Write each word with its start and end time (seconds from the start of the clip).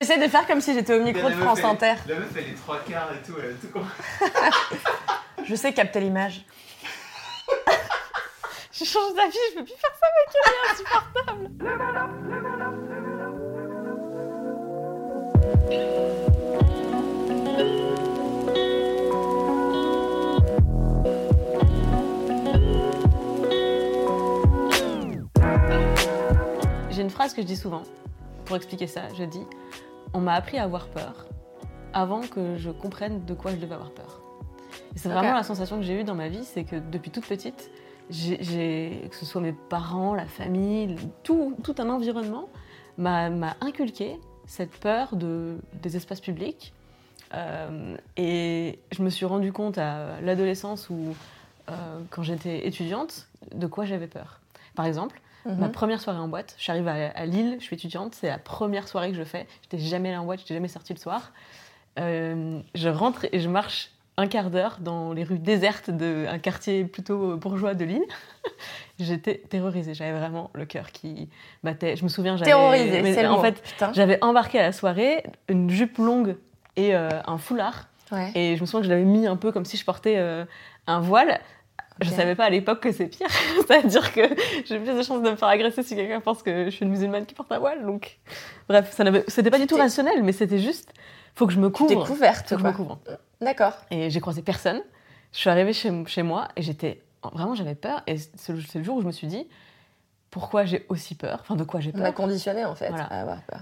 J'essaie 0.00 0.18
de 0.18 0.28
faire 0.28 0.46
comme 0.46 0.62
si 0.62 0.72
j'étais 0.72 0.94
au 0.94 1.02
micro 1.04 1.28
de 1.28 1.34
France 1.34 1.62
Inter. 1.62 1.92
La 2.08 2.14
meuf, 2.14 2.30
elle 2.34 2.48
est 2.48 2.54
trois 2.54 2.78
quarts 2.78 3.10
et 3.12 3.20
tout, 3.22 3.34
elle 3.38 3.50
a 3.50 3.52
tout 3.52 3.68
compris. 3.68 3.90
Je 5.44 5.54
sais 5.54 5.74
capter 5.74 6.00
l'image. 6.00 6.46
J'ai 8.72 8.86
changé 8.86 9.14
d'avis, 9.14 9.36
je 9.50 9.58
peux 9.58 9.64
plus 9.64 9.74
faire 9.74 9.90
ça, 10.00 10.06
mec, 10.16 10.28
elle 10.46 10.52
est 10.54 10.70
insupportable. 10.72 11.50
J'ai 26.90 27.02
une 27.02 27.10
phrase 27.10 27.34
que 27.34 27.42
je 27.42 27.46
dis 27.46 27.56
souvent 27.56 27.82
pour 28.46 28.56
expliquer 28.56 28.86
ça. 28.86 29.02
Je 29.16 29.24
dis 29.24 29.44
On 30.12 30.20
m'a 30.20 30.34
appris 30.34 30.58
à 30.58 30.64
avoir 30.64 30.88
peur 30.88 31.26
avant 31.92 32.20
que 32.20 32.56
je 32.56 32.70
comprenne 32.70 33.24
de 33.24 33.34
quoi 33.34 33.50
je 33.52 33.56
devais 33.56 33.74
avoir 33.74 33.90
peur. 33.90 34.22
Et 34.94 34.98
c'est 34.98 35.08
vraiment 35.08 35.34
la 35.34 35.42
sensation 35.42 35.76
que 35.76 35.82
j'ai 35.82 36.00
eue 36.00 36.04
dans 36.04 36.14
ma 36.14 36.28
vie, 36.28 36.44
c'est 36.44 36.64
que 36.64 36.76
depuis 36.76 37.10
toute 37.10 37.26
petite, 37.26 37.70
que 38.08 39.16
ce 39.16 39.24
soit 39.24 39.40
mes 39.40 39.52
parents, 39.52 40.14
la 40.14 40.26
famille, 40.26 40.96
tout, 41.22 41.56
tout 41.62 41.74
un 41.78 41.88
environnement 41.88 42.48
m'a 42.98 43.30
m'a 43.30 43.56
inculqué 43.60 44.18
cette 44.46 44.72
peur 44.72 45.14
de, 45.14 45.58
des 45.74 45.96
espaces 45.96 46.20
publics. 46.20 46.72
Euh, 47.34 47.96
et 48.16 48.80
je 48.90 49.02
me 49.02 49.10
suis 49.10 49.24
rendu 49.24 49.52
compte 49.52 49.78
à 49.78 50.20
l'adolescence 50.20 50.90
ou 50.90 51.14
euh, 51.68 52.00
quand 52.10 52.24
j'étais 52.24 52.66
étudiante 52.66 53.28
de 53.54 53.68
quoi 53.68 53.84
j'avais 53.84 54.08
peur. 54.08 54.40
Par 54.74 54.86
exemple, 54.86 55.20
ma 55.46 55.52
Mhm. 55.66 55.72
première 55.72 56.00
soirée 56.00 56.18
en 56.18 56.28
boîte, 56.28 56.54
j'arrive 56.58 56.86
à, 56.88 57.10
à 57.14 57.26
Lille, 57.26 57.56
je 57.58 57.64
suis 57.64 57.74
étudiante, 57.76 58.14
c'est 58.14 58.28
la 58.28 58.38
première 58.38 58.86
soirée 58.88 59.10
que 59.10 59.16
je 59.16 59.24
fais. 59.24 59.46
J'étais 59.62 59.78
jamais 59.82 60.08
allée 60.10 60.18
en 60.18 60.24
boîte, 60.24 60.40
j'étais 60.40 60.54
jamais 60.54 60.68
sortie 60.68 60.92
le 60.92 60.98
soir. 60.98 61.32
Euh, 61.98 62.60
je 62.74 62.88
rentre 62.88 63.26
et 63.32 63.40
je 63.40 63.48
marche 63.48 63.90
un 64.16 64.26
quart 64.26 64.50
d'heure 64.50 64.78
dans 64.80 65.12
les 65.14 65.24
rues 65.24 65.38
désertes 65.38 65.90
d'un 65.90 66.38
quartier 66.38 66.84
plutôt 66.84 67.36
bourgeois 67.36 67.74
de 67.74 67.84
Lille. 67.86 68.04
J'étais 68.98 69.42
terrorisée, 69.48 69.94
j'avais 69.94 70.12
vraiment 70.18 70.50
le 70.52 70.66
cœur 70.66 70.92
qui 70.92 71.28
battait. 71.64 71.96
Je 71.96 72.04
me 72.04 72.08
souviens, 72.08 72.36
j'avais. 72.36 72.50
Terrorisée, 72.50 73.14
c'est 73.14 73.22
le 73.22 73.30
En 73.30 73.36
mot, 73.36 73.42
fait, 73.42 73.62
putain. 73.62 73.92
j'avais 73.94 74.22
embarqué 74.22 74.58
à 74.58 74.62
la 74.62 74.72
soirée 74.72 75.24
une 75.48 75.70
jupe 75.70 75.96
longue 75.98 76.36
et 76.76 76.94
euh, 76.94 77.08
un 77.26 77.38
foulard. 77.38 77.88
Ouais. 78.12 78.30
Et 78.34 78.56
je 78.56 78.60
me 78.60 78.66
souviens 78.66 78.80
que 78.80 78.86
je 78.86 78.90
l'avais 78.90 79.04
mis 79.04 79.26
un 79.26 79.36
peu 79.36 79.52
comme 79.52 79.64
si 79.64 79.76
je 79.78 79.84
portais 79.84 80.16
euh, 80.18 80.44
un 80.86 81.00
voile. 81.00 81.40
Je 82.00 82.08
Ok. 82.10 82.16
savais 82.16 82.34
pas 82.34 82.44
à 82.44 82.50
l'époque 82.50 82.80
que 82.80 82.92
c'est 82.92 83.06
pire. 83.06 83.26
C'est-à-dire 83.66 84.12
que 84.12 84.22
j'ai 84.64 84.78
plus 84.78 84.94
de 84.94 85.02
chances 85.02 85.22
de 85.22 85.30
me 85.30 85.36
faire 85.36 85.48
agresser 85.48 85.82
si 85.82 85.94
quelqu'un 85.96 86.20
pense 86.20 86.42
que 86.42 86.66
je 86.66 86.70
suis 86.70 86.84
une 86.84 86.90
musulmane 86.90 87.26
qui 87.26 87.34
porte 87.34 87.50
un 87.52 87.58
voile. 87.58 87.84
Donc, 87.84 88.18
bref, 88.68 88.90
ça 88.92 89.04
n'avait- 89.04 89.24
c'était 89.28 89.50
pas 89.50 89.58
du 89.58 89.66
tout 89.66 89.76
T'es- 89.76 89.82
rationnel, 89.82 90.22
mais 90.22 90.32
c'était 90.32 90.58
juste, 90.58 90.92
faut 91.34 91.46
que 91.46 91.52
je 91.52 91.60
me 91.60 91.68
T'es 91.68 91.72
couvre. 91.76 92.06
couverte, 92.06 92.48
Faut 92.48 92.54
que 92.56 92.60
je 92.62 92.66
me 92.66 92.72
quoi. 92.72 92.84
couvre. 92.84 92.98
D'accord. 93.40 93.74
Et 93.90 94.10
j'ai 94.10 94.20
croisé 94.20 94.42
personne. 94.42 94.82
Je 95.32 95.38
suis 95.38 95.50
arrivée 95.50 95.72
chez, 95.72 95.92
chez 96.06 96.22
moi 96.22 96.48
et 96.56 96.62
j'étais 96.62 97.02
vraiment 97.32 97.54
j'avais 97.54 97.74
peur. 97.74 98.02
Et 98.06 98.16
c'est 98.18 98.52
le, 98.52 98.60
c'est 98.62 98.78
le 98.78 98.84
jour 98.84 98.96
où 98.96 99.00
je 99.02 99.06
me 99.06 99.12
suis 99.12 99.26
dit 99.26 99.46
pourquoi 100.30 100.64
j'ai 100.64 100.86
aussi 100.88 101.14
peur? 101.14 101.38
Enfin, 101.42 101.56
de 101.56 101.64
quoi 101.64 101.80
j'ai 101.80 101.90
On 101.94 101.98
m'a 101.98 102.04
peur. 102.06 102.14
conditionné 102.14 102.64
en 102.64 102.74
fait 102.74 102.88
Voilà. 102.88 103.04
à 103.04 103.20
avoir 103.20 103.42
peur. 103.42 103.60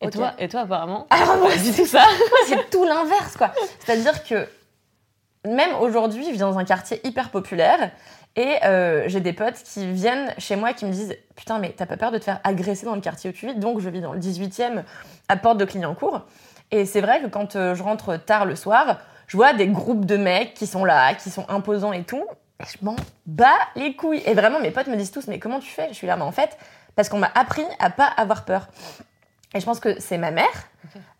Et 0.00 0.10
toi, 0.10 0.32
et 0.38 0.48
toi 0.48 0.60
apparemment, 0.62 1.06
Alors 1.10 1.36
moi, 1.38 1.48
pas 1.48 1.56
du 1.56 1.72
tout 1.72 1.86
ça? 1.86 2.00
Moi, 2.18 2.38
c'est 2.48 2.70
tout 2.70 2.84
l'inverse, 2.84 3.36
quoi. 3.36 3.52
C'est-à-dire 3.78 4.24
que 4.24 4.48
même 5.44 5.74
aujourd'hui, 5.80 6.24
je 6.24 6.30
vis 6.30 6.38
dans 6.38 6.58
un 6.58 6.64
quartier 6.64 7.00
hyper 7.06 7.30
populaire 7.30 7.90
et 8.36 8.56
euh, 8.64 9.04
j'ai 9.06 9.20
des 9.20 9.32
potes 9.32 9.62
qui 9.64 9.90
viennent 9.90 10.32
chez 10.38 10.56
moi 10.56 10.72
qui 10.72 10.86
me 10.86 10.92
disent 10.92 11.16
Putain, 11.34 11.58
mais 11.58 11.74
t'as 11.76 11.86
pas 11.86 11.96
peur 11.96 12.12
de 12.12 12.18
te 12.18 12.24
faire 12.24 12.40
agresser 12.44 12.86
dans 12.86 12.94
le 12.94 13.00
quartier 13.00 13.30
où 13.30 13.32
tu 13.32 13.46
vis? 13.46 13.54
Donc, 13.54 13.80
je 13.80 13.88
vis 13.90 14.00
dans 14.00 14.12
le 14.12 14.20
18e 14.20 14.84
à 15.28 15.36
Porte 15.36 15.58
de 15.58 15.64
Clignancourt. 15.64 16.22
Et 16.70 16.86
c'est 16.86 17.00
vrai 17.00 17.20
que 17.20 17.26
quand 17.26 17.56
euh, 17.56 17.74
je 17.74 17.82
rentre 17.82 18.16
tard 18.16 18.46
le 18.46 18.56
soir, 18.56 19.00
je 19.26 19.36
vois 19.36 19.52
des 19.52 19.66
groupes 19.66 20.06
de 20.06 20.16
mecs 20.16 20.54
qui 20.54 20.66
sont 20.66 20.84
là, 20.84 21.14
qui 21.14 21.30
sont 21.30 21.44
imposants 21.50 21.92
et 21.92 22.04
tout. 22.04 22.24
Et 22.60 22.64
je 22.64 22.84
m'en 22.84 22.96
bats 23.26 23.48
les 23.76 23.94
couilles. 23.94 24.22
Et 24.24 24.34
vraiment, 24.34 24.60
mes 24.60 24.70
potes 24.70 24.86
me 24.86 24.96
disent 24.96 25.10
tous 25.10 25.26
Mais 25.26 25.38
comment 25.38 25.58
tu 25.58 25.70
fais? 25.70 25.88
Je 25.88 25.94
suis 25.94 26.06
là, 26.06 26.16
mais 26.16 26.22
en 26.22 26.32
fait, 26.32 26.56
parce 26.94 27.08
qu'on 27.08 27.18
m'a 27.18 27.30
appris 27.34 27.64
à 27.78 27.90
pas 27.90 28.06
avoir 28.06 28.44
peur. 28.44 28.68
Et 29.54 29.60
je 29.60 29.64
pense 29.64 29.80
que 29.80 30.00
c'est 30.00 30.18
ma 30.18 30.30
mère. 30.30 30.68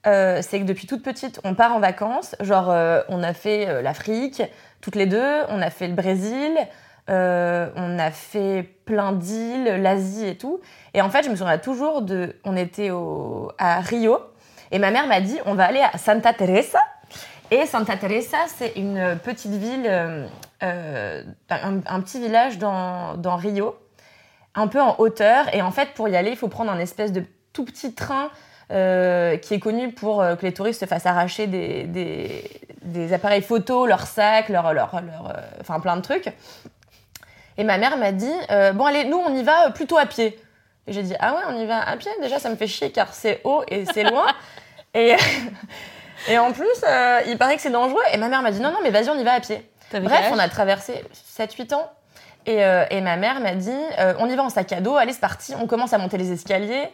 Euh, 0.07 0.41
c'est 0.43 0.59
que 0.59 0.65
depuis 0.65 0.87
toute 0.87 1.03
petite, 1.03 1.41
on 1.45 1.55
part 1.55 1.75
en 1.75 1.81
vacances. 1.81 2.35
Genre, 2.41 2.71
euh, 2.71 3.03
on 3.09 3.23
a 3.23 3.35
fait 3.35 3.69
euh, 3.69 3.83
l'Afrique, 3.83 4.43
toutes 4.81 4.97
les 4.97 5.07
deux. 5.07 5.43
On 5.49 5.61
a 5.61 5.71
fait 5.71 5.87
le 5.87 5.95
Brésil. 5.95 6.57
on 7.09 7.99
a 7.99 8.11
fait 8.11 8.63
plein 8.85 9.13
d'îles, 9.13 9.81
l'Asie 9.83 10.27
et 10.27 10.37
tout. 10.37 10.61
Et 10.95 11.03
en 11.03 11.11
fait, 11.11 11.25
je 11.25 11.31
me 11.31 11.37
souviens 11.37 11.59
toujours 11.59 12.03
de. 12.03 12.37
On 12.45 12.57
était 12.57 12.91
au, 12.91 13.53
à 13.59 13.81
Rio. 13.81 14.19
Et 14.71 14.79
ma 14.79 14.91
mère 14.91 15.07
m'a 15.07 15.21
dit 15.21 15.39
on 15.45 15.55
va 15.55 15.67
aller 15.67 15.83
à 15.83 15.99
Santa 15.99 16.33
Teresa. 16.33 16.81
Et 17.51 17.67
Santa 17.67 17.99
Teresa, 17.99 18.39
c'est 18.47 18.73
une 18.77 19.19
petite 19.23 19.53
ville, 19.53 19.87
un, 20.63 21.23
un 21.51 22.01
petit 22.01 22.19
village 22.19 22.57
dans, 22.57 23.15
dans 23.19 23.37
Rio, 23.37 23.77
un 24.55 24.69
peu 24.69 24.81
en 24.81 24.95
hauteur. 24.99 25.55
Et 25.55 25.61
en 25.61 25.71
fait, 25.71 25.91
pour 25.93 26.09
y 26.09 26.17
aller, 26.17 26.31
il 26.31 26.37
faut 26.39 26.49
prendre 26.49 26.73
un 26.73 26.79
espèce 26.79 27.13
de 27.13 27.23
tout 27.53 27.65
petit 27.65 27.95
train 27.95 28.31
euh, 28.71 29.37
qui 29.37 29.55
est 29.55 29.59
connu 29.61 29.93
pour 29.93 30.23
euh, 30.23 30.37
que 30.37 30.47
les 30.47 30.55
touristes 30.55 30.81
se 30.81 30.87
fassent 30.87 31.07
arracher 31.07 31.47
des, 31.47 31.85
des, 31.85 32.51
des 32.83 33.13
appareils 33.13 33.43
photo, 33.43 33.87
leurs 33.87 34.07
sacs, 34.07 34.49
leur, 34.49 34.73
leur, 34.73 35.01
leur, 35.01 35.27
euh, 35.29 35.41
enfin 35.61 35.81
plein 35.81 35.97
de 35.97 36.03
trucs. 36.03 36.33
Et 37.59 37.65
ma 37.65 37.77
mère 37.77 37.97
m'a 37.99 38.13
dit 38.13 38.33
Bon, 38.75 38.87
allez, 38.87 39.05
nous, 39.05 39.19
on 39.19 39.35
y 39.35 39.43
va 39.43 39.71
plutôt 39.71 39.99
à 39.99 40.07
pied. 40.07 40.41
Et 40.87 40.93
j'ai 40.93 41.03
dit 41.03 41.15
Ah 41.21 41.35
ouais, 41.35 41.43
on 41.49 41.61
y 41.61 41.67
va 41.67 41.87
à 41.87 41.97
pied? 41.97 42.11
Déjà, 42.23 42.39
ça 42.39 42.49
me 42.49 42.57
fait 42.57 42.67
chier 42.67 42.91
car 42.91 43.13
c'est 43.13 43.43
haut 43.45 43.63
et 43.69 43.85
c'est 43.93 44.05
loin. 44.05 44.27
et, 44.95 45.17
et 46.29 46.39
en 46.39 46.53
plus, 46.53 46.65
il 47.27 47.37
paraît 47.37 47.57
que 47.57 47.63
c'est 47.63 47.71
dangereux. 47.71 48.03
Et 48.13 48.17
ma 48.17 48.29
mère 48.29 48.41
m'a 48.41 48.51
dit 48.51 48.61
Non, 48.61 48.71
non, 48.71 48.79
mais 48.83 48.91
vas-y, 48.91 49.11
on 49.11 49.19
y 49.19 49.25
va 49.25 49.35
à 49.35 49.41
pied. 49.41 49.69
Bref, 49.93 50.31
on 50.33 50.39
a 50.39 50.49
traversé 50.49 51.05
7-8 51.39 51.75
ans. 51.75 51.91
Et, 52.47 52.65
euh, 52.65 52.85
et 52.91 53.01
ma 53.01 53.17
mère 53.17 53.41
m'a 53.41 53.55
dit 53.55 53.71
euh, 53.99 54.15
on 54.19 54.29
y 54.29 54.35
va 54.35 54.43
en 54.43 54.51
sac 54.51 54.73
à 54.73 54.81
dos, 54.81 54.97
allez, 54.97 55.13
c'est 55.13 55.21
parti. 55.21 55.55
On 55.61 55.67
commence 55.67 55.93
à 55.93 55.99
monter 55.99 56.19
les 56.19 56.33
escaliers. 56.33 56.89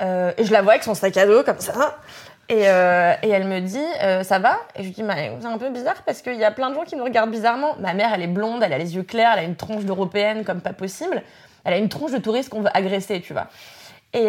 Euh, 0.00 0.32
et 0.36 0.44
je 0.44 0.52
la 0.52 0.62
vois 0.62 0.72
avec 0.72 0.84
son 0.84 0.94
sac 0.94 1.16
à 1.16 1.26
dos 1.26 1.42
comme 1.42 1.58
ça. 1.58 1.98
Et, 2.48 2.68
euh, 2.68 3.14
et 3.22 3.28
elle 3.28 3.46
me 3.46 3.60
dit 3.60 3.78
euh, 4.02 4.22
ça 4.22 4.38
va? 4.38 4.58
Et 4.74 4.82
je 4.82 4.88
lui 4.88 4.94
dis 4.94 5.02
Bah, 5.02 5.14
c'est 5.40 5.46
un 5.46 5.58
peu 5.58 5.70
bizarre 5.70 6.02
parce 6.06 6.22
qu'il 6.22 6.36
y 6.36 6.44
a 6.44 6.50
plein 6.50 6.70
de 6.70 6.74
gens 6.74 6.84
qui 6.84 6.96
nous 6.96 7.04
regardent 7.04 7.30
bizarrement. 7.30 7.76
Ma 7.78 7.94
mère, 7.94 8.12
elle 8.14 8.22
est 8.22 8.28
blonde, 8.28 8.62
elle 8.62 8.72
a 8.72 8.78
les 8.78 8.96
yeux 8.96 9.02
clairs, 9.02 9.32
elle 9.34 9.40
a 9.40 9.42
une 9.42 9.56
tronche 9.56 9.84
d'européenne 9.84 10.44
comme 10.44 10.60
pas 10.60 10.72
possible. 10.72 11.22
Elle 11.64 11.74
a 11.74 11.78
une 11.78 11.88
tronche 11.88 12.12
de 12.12 12.18
touriste 12.18 12.48
qu'on 12.48 12.62
veut 12.62 12.70
agresser, 12.74 13.20
tu 13.20 13.32
vois. 13.32 13.48
Et, 14.14 14.28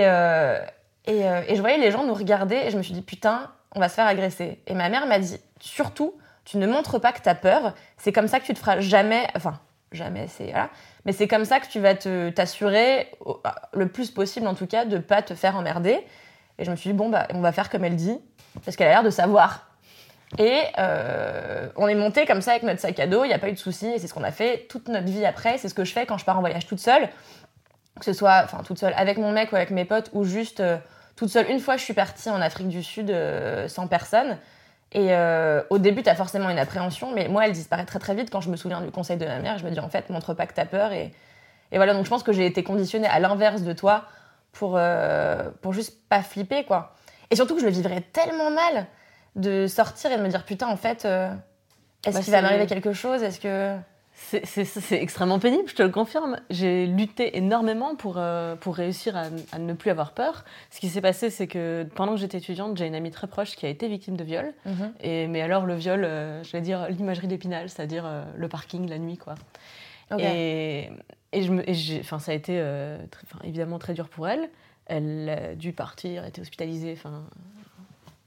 et, 1.06 1.22
et 1.22 1.56
je 1.56 1.62
voyais 1.62 1.78
les 1.78 1.92
gens 1.92 2.04
nous 2.04 2.14
regarder 2.14 2.56
et 2.56 2.72
je 2.72 2.78
me 2.78 2.84
suis 2.84 2.94
dit 2.94 3.02
putain, 3.02 3.50
on 3.76 3.80
va 3.80 3.88
se 3.88 3.94
faire 3.94 4.08
agresser. 4.08 4.60
Et 4.68 4.74
ma 4.74 4.90
mère 4.90 5.06
m'a 5.08 5.20
dit 5.20 5.40
surtout, 5.62 6.16
tu 6.44 6.58
ne 6.58 6.68
montres 6.68 7.00
pas 7.00 7.14
que 7.14 7.22
tu 7.22 7.30
as 7.30 7.36
peur. 7.36 7.74
C'est 7.98 8.12
comme 8.12 8.28
ça 8.28 8.42
que 8.42 8.46
tu 8.46 8.54
te 8.54 8.60
feras 8.60 8.82
jamais, 8.82 9.28
enfin 9.36 9.60
jamais, 9.94 10.28
c'est 10.28 10.54
mais 11.10 11.14
c'est 11.14 11.28
comme 11.28 11.44
ça 11.44 11.60
que 11.60 11.66
tu 11.66 11.80
vas 11.80 11.96
te 11.96 12.30
t'assurer 12.30 13.10
au- 13.26 13.42
le 13.74 13.88
plus 13.88 14.12
possible 14.12 14.46
en 14.46 14.54
tout 14.54 14.68
cas 14.68 14.86
de 14.86 15.00
pas 15.00 15.24
te 15.24 15.34
faire 15.34 15.56
emmerder. 15.58 16.06
Et 16.60 16.66
je 16.66 16.70
me 16.70 16.76
suis 16.76 16.92
dit 16.92 16.96
bon 16.96 17.10
bah 17.10 17.28
on 17.34 17.42
va 17.42 17.52
faire 17.52 17.72
comme 17.72 17.84
elle 17.84 17.96
dit 17.96 18.20
parce 18.64 18.78
qu'elle 18.78 18.86
a 18.90 18.92
l'air 18.92 19.02
de 19.04 19.10
savoir. 19.10 19.72
Et 20.38 20.60
euh, 20.78 21.68
on 21.78 21.88
est 21.88 21.96
monté 21.96 22.28
comme 22.28 22.42
ça 22.44 22.52
avec 22.52 22.62
notre 22.62 22.80
sac 22.80 23.00
à 23.00 23.08
dos, 23.08 23.24
il 23.24 23.30
n'y 23.30 23.34
a 23.34 23.40
pas 23.40 23.50
eu 23.50 23.54
de 23.54 23.58
souci, 23.58 23.88
et 23.88 23.98
c'est 23.98 24.06
ce 24.06 24.14
qu'on 24.14 24.24
a 24.24 24.32
fait 24.32 24.68
toute 24.70 24.88
notre 24.88 25.08
vie 25.08 25.26
après. 25.26 25.58
C'est 25.58 25.68
ce 25.68 25.74
que 25.74 25.84
je 25.84 25.92
fais 25.94 26.06
quand 26.06 26.20
je 26.20 26.26
pars 26.26 26.38
en 26.38 26.42
voyage 26.42 26.68
toute 26.68 26.78
seule, 26.78 27.10
que 27.98 28.06
ce 28.06 28.14
soit 28.14 28.42
enfin 28.44 28.62
toute 28.64 28.78
seule 28.78 28.94
avec 28.96 29.18
mon 29.18 29.32
mec 29.32 29.52
ou 29.52 29.56
avec 29.56 29.72
mes 29.72 29.86
potes, 29.86 30.12
ou 30.14 30.26
juste 30.26 30.60
euh, 30.60 30.78
toute 31.16 31.30
seule. 31.30 31.50
Une 31.50 31.60
fois, 31.60 31.78
je 31.78 31.84
suis 31.84 31.96
partie 31.96 32.30
en 32.30 32.40
Afrique 32.40 32.68
du 32.68 32.84
Sud 32.84 33.10
euh, 33.10 33.68
sans 33.68 33.88
personne. 33.88 34.38
Et 34.92 35.14
euh, 35.14 35.62
au 35.70 35.78
début, 35.78 36.02
tu 36.02 36.10
as 36.10 36.16
forcément 36.16 36.50
une 36.50 36.58
appréhension, 36.58 37.14
mais 37.14 37.28
moi, 37.28 37.46
elle 37.46 37.52
disparaît 37.52 37.86
très 37.86 38.00
très 38.00 38.16
vite 38.16 38.32
quand 38.32 38.42
je 38.42 38.50
me 38.50 38.56
souviens 38.56 38.82
du 38.82 38.90
conseil 38.92 39.18
de 39.18 39.26
ma 39.26 39.40
mère. 39.40 39.58
Je 39.60 39.66
me 39.66 39.70
dis 39.72 39.80
en 39.80 39.90
fait, 39.90 40.10
montre 40.10 40.34
pas 40.34 40.48
que 40.48 40.54
tu 40.54 40.60
as 40.60 40.66
peur. 40.66 40.92
Et, 40.94 41.14
et 41.72 41.78
voilà, 41.78 41.94
donc 41.94 42.06
je 42.06 42.10
pense 42.10 42.24
que 42.24 42.32
j'ai 42.34 42.46
été 42.48 42.64
conditionnée 42.64 43.08
à 43.08 43.20
l'inverse 43.20 43.62
de 43.62 43.74
toi 43.74 44.06
pour, 44.52 44.74
euh, 44.78 45.50
pour 45.62 45.74
juste 45.74 46.08
pas 46.10 46.24
flipper, 46.24 46.64
quoi. 46.66 46.96
Et 47.30 47.36
surtout 47.36 47.54
que 47.54 47.62
je 47.62 47.66
le 47.68 47.72
vivrais 47.72 48.02
tellement 48.02 48.50
mal 48.50 48.88
de 49.36 49.68
sortir 49.68 50.12
et 50.12 50.18
de 50.18 50.24
me 50.24 50.28
dire 50.28 50.44
putain, 50.44 50.68
en 50.68 50.76
fait, 50.78 51.06
euh, 51.06 51.30
est-ce 52.06 52.18
Bah, 52.18 52.24
qu'il 52.24 52.32
va 52.34 52.42
m'arriver 52.42 52.66
quelque 52.66 52.94
chose? 52.94 53.22
Est-ce 53.22 53.40
que. 53.40 53.76
C'est- 54.22 54.92
extrêmement 55.02 55.40
pénible, 55.40 55.68
je 55.68 55.76
te 55.76 55.82
le 55.82 55.90
confirme. 55.90 56.40
J'ai 56.50 56.86
lutté 56.86 57.38
énormément 57.38 57.96
pour, 57.96 58.16
euh, 58.18 58.56
pour 58.56 58.76
réussir 58.76 59.16
à, 59.18 59.24
à 59.52 59.60
ne 59.60 59.74
plus 59.74 59.90
avoir 59.90 60.12
peur. 60.12 60.44
Ce 60.70 60.80
qui 60.80 60.90
s'est 60.90 61.02
passé, 61.02 61.30
c'est 61.30 61.48
que 61.48 61.88
pendant 61.96 62.14
que 62.14 62.20
j'étais 62.20 62.38
étudiante, 62.38 62.78
j'ai 62.78 62.86
une 62.86 62.96
amie 62.96 63.12
très 63.12 63.28
proche 63.28 63.56
qui 63.56 63.66
a 63.66 63.70
été 63.70 63.88
victime 63.88 64.16
de 64.18 64.24
viol. 64.24 64.54
Et, 65.02 65.28
mais 65.28 65.42
alors, 65.42 65.66
le 65.66 65.74
viol, 65.76 66.04
euh, 66.04 66.44
je 66.44 66.52
vais 66.52 66.62
dire 66.62 66.88
l'imagerie 66.90 67.28
d'Épinal, 67.28 67.70
c'est-à-dire 67.70 68.04
euh, 68.06 68.24
le 68.36 68.48
parking 68.48 68.88
la 68.90 69.00
nuit, 69.00 69.18
quoi. 69.18 69.36
Et, 70.36 70.90
et, 71.32 71.42
je 71.44 71.52
me, 71.52 71.68
et 71.68 71.74
j'ai- 71.74 72.00
enfin, 72.02 72.20
ça 72.20 72.32
a 72.32 72.36
été 72.36 72.60
euh, 72.60 72.98
très- 73.10 73.26
évidemment 73.48 73.80
très 73.80 73.94
dur 73.94 74.10
pour 74.10 74.28
elle. 74.28 74.50
Elle 74.86 75.30
a 75.30 75.56
dû 75.56 75.72
partir, 75.72 76.26
été 76.26 76.42
hospitalisée. 76.42 76.98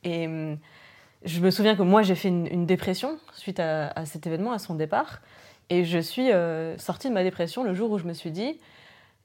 Et 0.04 0.26
hum, 0.26 0.58
je 1.24 1.40
me 1.40 1.50
souviens 1.50 1.76
que 1.76 1.82
moi, 1.82 2.02
j'ai 2.02 2.14
fait 2.14 2.28
une, 2.28 2.46
une 2.48 2.66
dépression 2.66 3.18
suite 3.34 3.60
à, 3.60 3.88
à 3.90 4.04
cet 4.04 4.26
événement, 4.26 4.52
à 4.52 4.58
son 4.58 4.74
départ. 4.74 5.20
Et 5.70 5.84
je 5.84 5.98
suis 5.98 6.32
euh, 6.32 6.76
sortie 6.78 7.08
de 7.08 7.14
ma 7.14 7.22
dépression 7.22 7.64
le 7.64 7.74
jour 7.74 7.90
où 7.90 7.98
je 7.98 8.04
me 8.04 8.12
suis 8.12 8.30
dit, 8.30 8.58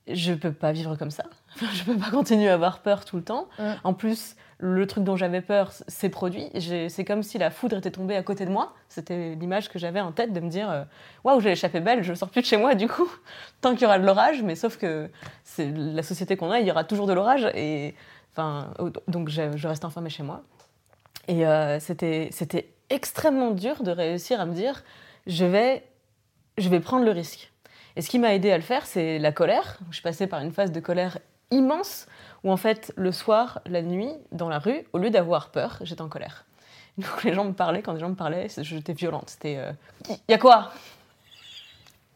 je 0.07 0.33
peux 0.33 0.53
pas 0.53 0.71
vivre 0.71 0.95
comme 0.95 1.11
ça. 1.11 1.25
je 1.73 1.83
peux 1.83 1.97
pas 1.97 2.09
continuer 2.09 2.49
à 2.49 2.53
avoir 2.53 2.79
peur 2.79 3.05
tout 3.05 3.17
le 3.17 3.23
temps. 3.23 3.47
En 3.83 3.93
plus, 3.93 4.35
le 4.59 4.87
truc 4.87 5.03
dont 5.03 5.15
j'avais 5.15 5.41
peur 5.41 5.71
s'est 5.87 6.09
produit. 6.09 6.49
C'est 6.89 7.05
comme 7.05 7.23
si 7.23 7.37
la 7.37 7.51
foudre 7.51 7.77
était 7.77 7.91
tombée 7.91 8.15
à 8.15 8.23
côté 8.23 8.45
de 8.45 8.51
moi. 8.51 8.73
C'était 8.89 9.35
l'image 9.35 9.69
que 9.69 9.77
j'avais 9.77 9.99
en 9.99 10.11
tête 10.11 10.33
de 10.33 10.39
me 10.39 10.49
dire, 10.49 10.69
euh, 10.69 10.83
waouh, 11.23 11.39
j'ai 11.41 11.51
échappé 11.51 11.79
belle, 11.79 12.03
je 12.03 12.13
sors 12.13 12.29
plus 12.29 12.41
de 12.41 12.47
chez 12.47 12.57
moi 12.57 12.73
du 12.73 12.87
coup. 12.87 13.09
Tant 13.61 13.73
qu'il 13.73 13.83
y 13.83 13.85
aura 13.85 13.99
de 13.99 14.05
l'orage, 14.05 14.41
mais 14.41 14.55
sauf 14.55 14.77
que 14.77 15.09
c'est 15.43 15.71
la 15.71 16.03
société 16.03 16.37
qu'on 16.37 16.51
a, 16.51 16.59
il 16.59 16.67
y 16.67 16.71
aura 16.71 16.83
toujours 16.83 17.05
de 17.05 17.13
l'orage. 17.13 17.45
Et 17.53 17.93
enfin, 18.33 18.73
donc 19.07 19.29
je, 19.29 19.55
je 19.55 19.67
reste 19.67 19.85
enfermée 19.85 20.09
chez 20.09 20.23
moi. 20.23 20.43
Et 21.27 21.45
euh, 21.45 21.79
c'était 21.79 22.73
extrêmement 22.89 23.51
dur 23.51 23.83
de 23.83 23.91
réussir 23.91 24.39
à 24.39 24.45
me 24.45 24.53
dire, 24.53 24.83
je 25.27 25.45
vais, 25.45 25.83
je 26.57 26.69
vais 26.69 26.79
prendre 26.79 27.05
le 27.05 27.11
risque. 27.11 27.51
Et 27.95 28.01
ce 28.01 28.09
qui 28.09 28.19
m'a 28.19 28.33
aidé 28.33 28.51
à 28.51 28.57
le 28.57 28.63
faire, 28.63 28.85
c'est 28.85 29.17
la 29.19 29.31
colère. 29.31 29.77
Je 29.89 29.95
suis 29.95 30.03
passée 30.03 30.27
par 30.27 30.41
une 30.41 30.51
phase 30.51 30.71
de 30.71 30.79
colère 30.79 31.17
immense 31.51 32.05
où 32.43 32.51
en 32.51 32.57
fait, 32.57 32.93
le 32.95 33.11
soir, 33.11 33.59
la 33.65 33.81
nuit, 33.81 34.11
dans 34.31 34.49
la 34.49 34.59
rue, 34.59 34.83
au 34.93 34.97
lieu 34.99 35.09
d'avoir 35.09 35.49
peur, 35.49 35.79
j'étais 35.81 36.01
en 36.01 36.09
colère. 36.09 36.45
Donc 36.97 37.23
les 37.23 37.33
gens 37.33 37.45
me 37.45 37.53
parlaient, 37.53 37.81
quand 37.81 37.93
les 37.93 37.99
gens 37.99 38.09
me 38.09 38.15
parlaient, 38.15 38.47
j'étais 38.57 38.93
violente. 38.93 39.29
C'était, 39.29 39.57
euh, 39.57 39.71
y 40.27 40.33
a 40.33 40.37
quoi? 40.37 40.71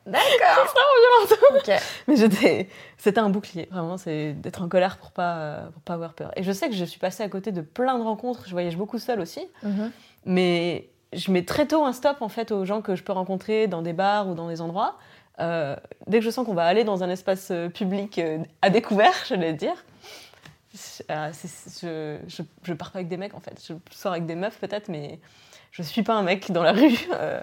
D'accord. 0.05 0.73
Ok. 1.55 1.71
Mais 2.07 2.15
j'étais, 2.15 2.69
c'était 2.97 3.19
un 3.19 3.29
bouclier, 3.29 3.67
vraiment, 3.71 3.97
c'est 3.97 4.33
d'être 4.33 4.61
en 4.63 4.67
colère 4.67 4.97
pour 4.97 5.11
pas, 5.11 5.65
pour 5.73 5.81
pas 5.83 5.93
avoir 5.93 6.13
peur. 6.13 6.31
Et 6.35 6.41
je 6.43 6.51
sais 6.51 6.69
que 6.69 6.75
je 6.75 6.85
suis 6.85 6.99
passée 6.99 7.21
à 7.21 7.29
côté 7.29 7.51
de 7.51 7.61
plein 7.61 7.97
de 7.99 8.03
rencontres. 8.03 8.43
Je 8.45 8.51
voyage 8.51 8.75
beaucoup 8.77 8.97
seule 8.97 9.19
aussi, 9.19 9.47
Mhm. 9.61 9.91
mais 10.25 10.89
je 11.13 11.31
mets 11.31 11.43
très 11.43 11.67
tôt 11.67 11.85
un 11.85 11.93
stop 11.93 12.21
en 12.21 12.29
fait 12.29 12.51
aux 12.51 12.65
gens 12.65 12.81
que 12.81 12.95
je 12.95 13.03
peux 13.03 13.13
rencontrer 13.13 13.67
dans 13.67 13.81
des 13.81 13.93
bars 13.93 14.27
ou 14.27 14.33
dans 14.33 14.47
des 14.47 14.61
endroits. 14.61 14.97
Euh, 15.39 15.75
dès 16.07 16.19
que 16.19 16.25
je 16.25 16.29
sens 16.29 16.45
qu'on 16.45 16.53
va 16.53 16.65
aller 16.65 16.83
dans 16.83 17.03
un 17.03 17.09
espace 17.09 17.49
euh, 17.51 17.69
public 17.69 18.19
euh, 18.19 18.39
à 18.61 18.69
découvert, 18.69 19.13
je 19.27 19.35
vais 19.35 19.53
dire. 19.53 19.85
Je, 20.73 21.03
euh, 21.11 21.31
je, 21.81 22.17
je, 22.27 22.43
je 22.63 22.73
pars 22.73 22.91
pas 22.91 22.99
avec 22.99 23.07
des 23.07 23.17
mecs 23.17 23.33
en 23.33 23.39
fait. 23.39 23.61
Je 23.67 23.73
sors 23.91 24.11
avec 24.11 24.25
des 24.25 24.35
meufs 24.35 24.59
peut-être, 24.59 24.87
mais 24.87 25.19
je 25.71 25.81
suis 25.81 26.03
pas 26.03 26.13
un 26.13 26.23
mec 26.23 26.51
dans 26.51 26.63
la 26.63 26.71
rue 26.73 26.97
euh, 27.13 27.41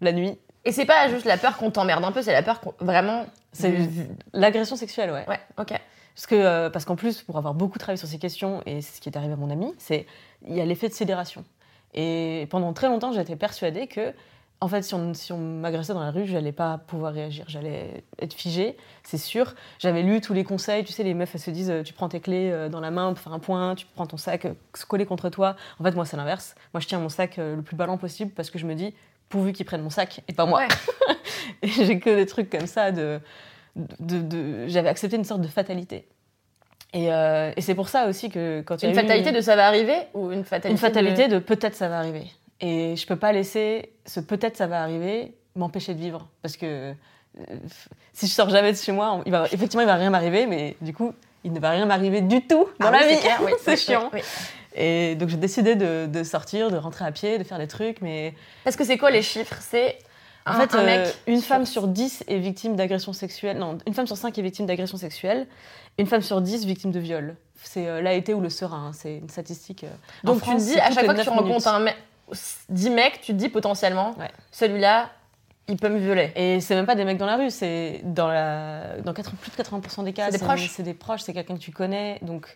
la 0.00 0.12
nuit. 0.12 0.38
Et 0.64 0.72
c'est 0.72 0.84
pas 0.84 1.08
juste 1.08 1.24
la 1.24 1.38
peur 1.38 1.56
qu'on 1.56 1.70
t'emmerde 1.70 2.04
un 2.04 2.12
peu, 2.12 2.22
c'est 2.22 2.32
la 2.32 2.42
peur 2.42 2.60
qu'on 2.60 2.74
vraiment. 2.80 3.26
C'est 3.52 3.88
l'agression 4.34 4.76
sexuelle, 4.76 5.10
ouais. 5.10 5.26
Ouais, 5.26 5.40
ok. 5.56 5.72
Parce 6.14 6.26
que 6.26 6.34
euh, 6.34 6.68
parce 6.68 6.84
qu'en 6.84 6.96
plus, 6.96 7.22
pour 7.22 7.38
avoir 7.38 7.54
beaucoup 7.54 7.78
travaillé 7.78 7.96
sur 7.96 8.08
ces 8.08 8.18
questions, 8.18 8.60
et 8.66 8.82
c'est 8.82 8.96
ce 8.96 9.00
qui 9.00 9.08
est 9.08 9.16
arrivé 9.16 9.32
à 9.32 9.36
mon 9.36 9.50
ami, 9.50 9.72
c'est 9.78 10.06
il 10.46 10.54
y 10.54 10.60
a 10.60 10.64
l'effet 10.64 10.88
de 10.88 10.94
sidération. 10.94 11.44
Et 11.94 12.46
pendant 12.50 12.72
très 12.72 12.88
longtemps, 12.88 13.12
j'étais 13.12 13.36
persuadée 13.36 13.86
que, 13.86 14.12
en 14.60 14.68
fait, 14.68 14.82
si 14.82 14.94
on, 14.94 15.14
si 15.14 15.32
on 15.32 15.38
m'agressait 15.38 15.94
dans 15.94 16.00
la 16.02 16.10
rue, 16.10 16.26
j'allais 16.26 16.52
pas 16.52 16.78
pouvoir 16.78 17.12
réagir, 17.12 17.44
j'allais 17.48 18.02
être 18.20 18.34
figée, 18.34 18.76
c'est 19.04 19.18
sûr. 19.18 19.54
J'avais 19.78 20.02
lu 20.02 20.20
tous 20.20 20.34
les 20.34 20.44
conseils, 20.44 20.84
tu 20.84 20.92
sais, 20.92 21.02
les 21.04 21.14
meufs, 21.14 21.34
elles 21.34 21.40
se 21.40 21.50
disent, 21.50 21.70
euh, 21.70 21.82
tu 21.82 21.92
prends 21.92 22.08
tes 22.08 22.20
clés 22.20 22.50
euh, 22.50 22.68
dans 22.68 22.80
la 22.80 22.90
main 22.90 23.12
pour 23.12 23.22
faire 23.22 23.32
un 23.32 23.38
point, 23.38 23.74
tu 23.74 23.86
prends 23.94 24.06
ton 24.06 24.16
sac, 24.16 24.44
euh, 24.44 24.54
se 24.74 24.84
coller 24.84 25.06
contre 25.06 25.30
toi. 25.30 25.56
En 25.80 25.84
fait, 25.84 25.92
moi, 25.94 26.04
c'est 26.04 26.16
l'inverse. 26.16 26.54
Moi, 26.74 26.80
je 26.80 26.86
tiens 26.88 26.98
mon 26.98 27.08
sac 27.08 27.36
le 27.38 27.62
plus 27.62 27.76
ballant 27.76 27.96
possible 27.98 28.32
parce 28.32 28.50
que 28.50 28.58
je 28.58 28.66
me 28.66 28.74
dis, 28.74 28.94
pourvu 29.28 29.52
qu'ils 29.52 29.66
prennent 29.66 29.82
mon 29.82 29.90
sac 29.90 30.22
et 30.28 30.32
pas 30.32 30.46
moi. 30.46 30.60
Ouais. 30.60 30.68
Et 31.62 31.68
j'ai 31.68 31.98
que 31.98 32.14
des 32.14 32.26
trucs 32.26 32.50
comme 32.50 32.66
ça 32.66 32.92
de, 32.92 33.20
de, 33.76 34.20
de- 34.20 34.66
j'avais 34.68 34.88
accepté 34.88 35.16
une 35.16 35.24
sorte 35.24 35.40
de 35.40 35.48
fatalité. 35.48 36.06
Et, 36.94 37.12
euh, 37.12 37.52
et 37.56 37.60
c'est 37.60 37.74
pour 37.74 37.88
ça 37.88 38.06
aussi 38.06 38.30
que 38.30 38.62
quand 38.62 38.82
a 38.82 38.86
Une 38.86 38.92
eu 38.92 38.96
fatalité 38.96 39.30
de 39.32 39.40
ça 39.40 39.56
va 39.56 39.66
arriver 39.66 39.96
ou 40.14 40.32
une 40.32 40.44
fatalité 40.44 40.70
une 40.70 40.78
fatalité 40.78 41.28
de... 41.28 41.34
de, 41.34 41.38
peut-être 41.38 41.74
ça 41.74 41.88
va 41.88 41.98
arriver. 41.98 42.24
Et 42.60 42.96
je 42.96 43.06
peux 43.06 43.16
pas 43.16 43.32
laisser 43.32 43.92
ce 44.06 44.20
peut-être 44.20 44.56
ça 44.56 44.66
va 44.66 44.82
arriver 44.82 45.34
m'empêcher 45.54 45.94
de 45.94 46.00
vivre 46.00 46.26
parce 46.40 46.56
que 46.56 46.66
euh, 46.66 46.94
si 48.12 48.26
je 48.26 48.32
sors 48.32 48.48
jamais 48.48 48.72
de 48.72 48.78
chez 48.78 48.92
moi, 48.92 49.20
il 49.26 49.32
va 49.32 49.46
effectivement 49.52 49.82
il 49.82 49.86
va 49.86 49.96
rien 49.96 50.10
m'arriver, 50.10 50.46
mais 50.46 50.76
du 50.80 50.94
coup 50.94 51.12
il 51.44 51.52
ne 51.52 51.60
va 51.60 51.70
rien 51.70 51.86
m'arriver 51.86 52.20
du 52.20 52.46
tout 52.46 52.66
dans 52.80 52.88
Ah 52.88 52.90
la 52.90 52.98
oui, 53.06 53.14
vie. 53.14 53.20
c'est 53.22 53.44
oui, 53.44 53.52
oui, 53.66 53.76
chiant. 53.76 54.10
Et 54.74 55.14
donc 55.16 55.28
j'ai 55.28 55.36
décidé 55.36 55.74
de, 55.74 56.06
de 56.06 56.22
sortir, 56.24 56.70
de 56.70 56.76
rentrer 56.76 57.04
à 57.04 57.12
pied, 57.12 57.38
de 57.38 57.44
faire 57.44 57.58
des 57.58 57.68
trucs, 57.68 58.00
mais 58.00 58.34
Parce 58.64 58.76
que 58.76 58.84
c'est 58.84 58.96
quoi 58.98 59.10
les 59.10 59.22
chiffres? 59.22 59.56
C'est 59.60 59.98
En 60.48 60.54
un, 60.54 60.60
fait, 60.66 60.74
un 60.76 60.80
euh, 60.82 60.86
mec. 61.04 61.14
une 61.26 61.38
sur- 61.40 61.48
femme 61.48 61.66
sur 61.66 61.88
10 61.88 62.24
est 62.28 62.38
victime 62.38 62.76
d'agression 62.76 63.12
sexuelle. 63.12 63.58
Non, 63.58 63.78
une 63.86 63.94
femme 63.94 64.06
sur 64.06 64.16
5 64.16 64.36
est 64.38 64.42
victime 64.42 64.66
d'agression 64.66 64.96
sexuelle. 64.96 65.46
Une 65.98 66.06
femme 66.06 66.22
sur 66.22 66.40
10 66.40 66.64
victime 66.66 66.90
de 66.92 67.00
viol. 67.00 67.36
C'est 67.62 67.88
euh, 67.88 68.00
l'AET 68.00 68.32
ou 68.34 68.40
le 68.40 68.50
serein. 68.50 68.88
hein, 68.88 68.92
C'est 68.94 69.16
une 69.18 69.28
statistique. 69.28 69.84
euh. 69.84 69.88
En 70.24 70.32
Donc 70.34 70.42
tu 70.42 70.50
te 70.50 70.56
dis, 70.60 70.78
à 70.78 70.90
chaque 70.90 71.04
fois 71.04 71.14
que 71.14 71.20
tu 71.22 71.28
9 71.28 71.36
rencontres 71.38 71.68
un 71.68 71.80
mec, 71.80 71.96
10 72.68 72.90
mecs, 72.90 73.20
tu 73.20 73.32
te 73.32 73.38
dis 73.38 73.48
potentiellement, 73.48 74.14
Ouais. 74.18 74.30
celui-là, 74.52 75.10
il 75.66 75.76
peut 75.76 75.88
me 75.88 75.98
violer. 75.98 76.32
Et 76.36 76.60
c'est 76.60 76.74
même 76.74 76.86
pas 76.86 76.94
des 76.94 77.04
mecs 77.04 77.18
dans 77.18 77.26
la 77.26 77.36
rue, 77.36 77.50
c'est 77.50 78.00
dans, 78.04 78.28
la... 78.28 78.98
dans 79.04 79.12
80 79.12 79.36
plus 79.40 79.50
de 79.50 79.56
80% 79.56 80.04
des 80.04 80.12
cas. 80.12 80.26
C'est 80.30 80.38
des 80.38 80.44
proches. 80.44 80.68
C'est 80.70 80.82
des 80.82 80.94
proches, 80.94 81.20
c'est 81.22 81.32
quelqu'un 81.34 81.54
que 81.56 81.60
tu 81.60 81.72
connais. 81.72 82.18
Donc, 82.22 82.46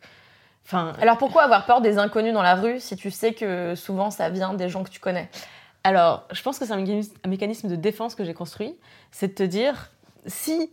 enfin, 0.65 0.93
Alors 1.01 1.19
pourquoi 1.19 1.43
avoir 1.43 1.67
peur 1.67 1.81
des 1.81 1.99
inconnus 1.99 2.33
dans 2.33 2.43
la 2.43 2.55
rue 2.55 2.81
si 2.81 2.97
tu 2.97 3.11
sais 3.11 3.35
que 3.35 3.75
souvent 3.75 4.11
ça 4.11 4.31
vient 4.31 4.55
des 4.55 4.69
gens 4.69 4.83
que 4.85 4.89
tu 4.91 5.01
connais? 5.01 5.29
Alors, 5.85 6.27
je 6.31 6.43
pense 6.43 6.59
que 6.59 6.65
c'est 6.67 6.73
un 6.73 6.77
mécanisme, 6.77 7.15
un 7.25 7.29
mécanisme 7.29 7.69
de 7.69 7.77
défense 7.77 8.15
que 8.15 8.25
j'ai 8.25 8.35
construit. 8.35 8.75
C'est 9.11 9.29
de 9.29 9.35
te 9.35 9.43
dire, 9.43 9.91
si, 10.27 10.71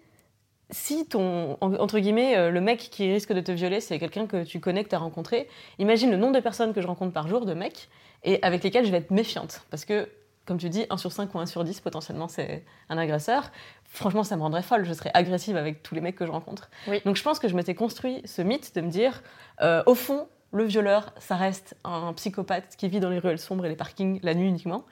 si 0.69 1.07
ton, 1.07 1.57
en- 1.61 1.73
entre 1.75 1.99
guillemets, 1.99 2.37
euh, 2.37 2.51
le 2.51 2.61
mec 2.61 2.79
qui 2.91 3.11
risque 3.11 3.33
de 3.33 3.41
te 3.41 3.51
violer, 3.51 3.81
c'est 3.81 3.97
quelqu'un 3.99 4.27
que 4.27 4.43
tu 4.43 4.59
connais, 4.59 4.83
que 4.83 4.89
tu 4.89 4.95
as 4.95 4.99
rencontré, 4.99 5.47
imagine 5.79 6.11
le 6.11 6.17
nombre 6.17 6.35
de 6.35 6.39
personnes 6.41 6.73
que 6.73 6.81
je 6.81 6.87
rencontre 6.87 7.11
par 7.13 7.27
jour, 7.27 7.45
de 7.45 7.53
mecs, 7.53 7.89
et 8.23 8.39
avec 8.43 8.63
lesquels 8.63 8.85
je 8.85 8.91
vais 8.91 8.97
être 8.97 9.11
méfiante. 9.11 9.61
Parce 9.71 9.83
que, 9.85 10.07
comme 10.45 10.57
tu 10.57 10.69
dis, 10.69 10.85
1 10.91 10.97
sur 10.97 11.11
5 11.11 11.33
ou 11.33 11.39
1 11.39 11.45
sur 11.47 11.63
10, 11.63 11.79
potentiellement, 11.79 12.27
c'est 12.27 12.63
un 12.89 12.97
agresseur. 12.97 13.51
Franchement, 13.85 14.23
ça 14.23 14.35
me 14.35 14.41
rendrait 14.41 14.61
folle. 14.61 14.85
Je 14.85 14.93
serais 14.93 15.11
agressive 15.15 15.57
avec 15.57 15.81
tous 15.81 15.95
les 15.95 16.01
mecs 16.01 16.15
que 16.15 16.25
je 16.27 16.31
rencontre. 16.31 16.69
Oui. 16.87 17.01
Donc, 17.05 17.15
je 17.15 17.23
pense 17.23 17.39
que 17.39 17.47
je 17.47 17.55
m'étais 17.55 17.73
construit 17.75 18.21
ce 18.25 18.43
mythe 18.43 18.75
de 18.75 18.81
me 18.81 18.89
dire, 18.89 19.23
euh, 19.61 19.81
au 19.87 19.95
fond, 19.95 20.27
le 20.51 20.63
violeur, 20.63 21.13
ça 21.19 21.35
reste 21.35 21.75
un 21.83 22.13
psychopathe 22.13 22.75
qui 22.77 22.87
vit 22.89 22.99
dans 22.99 23.09
les 23.09 23.19
ruelles 23.19 23.39
sombres 23.39 23.65
et 23.65 23.69
les 23.69 23.75
parkings 23.75 24.19
la 24.23 24.33
nuit 24.33 24.47
uniquement. 24.47 24.85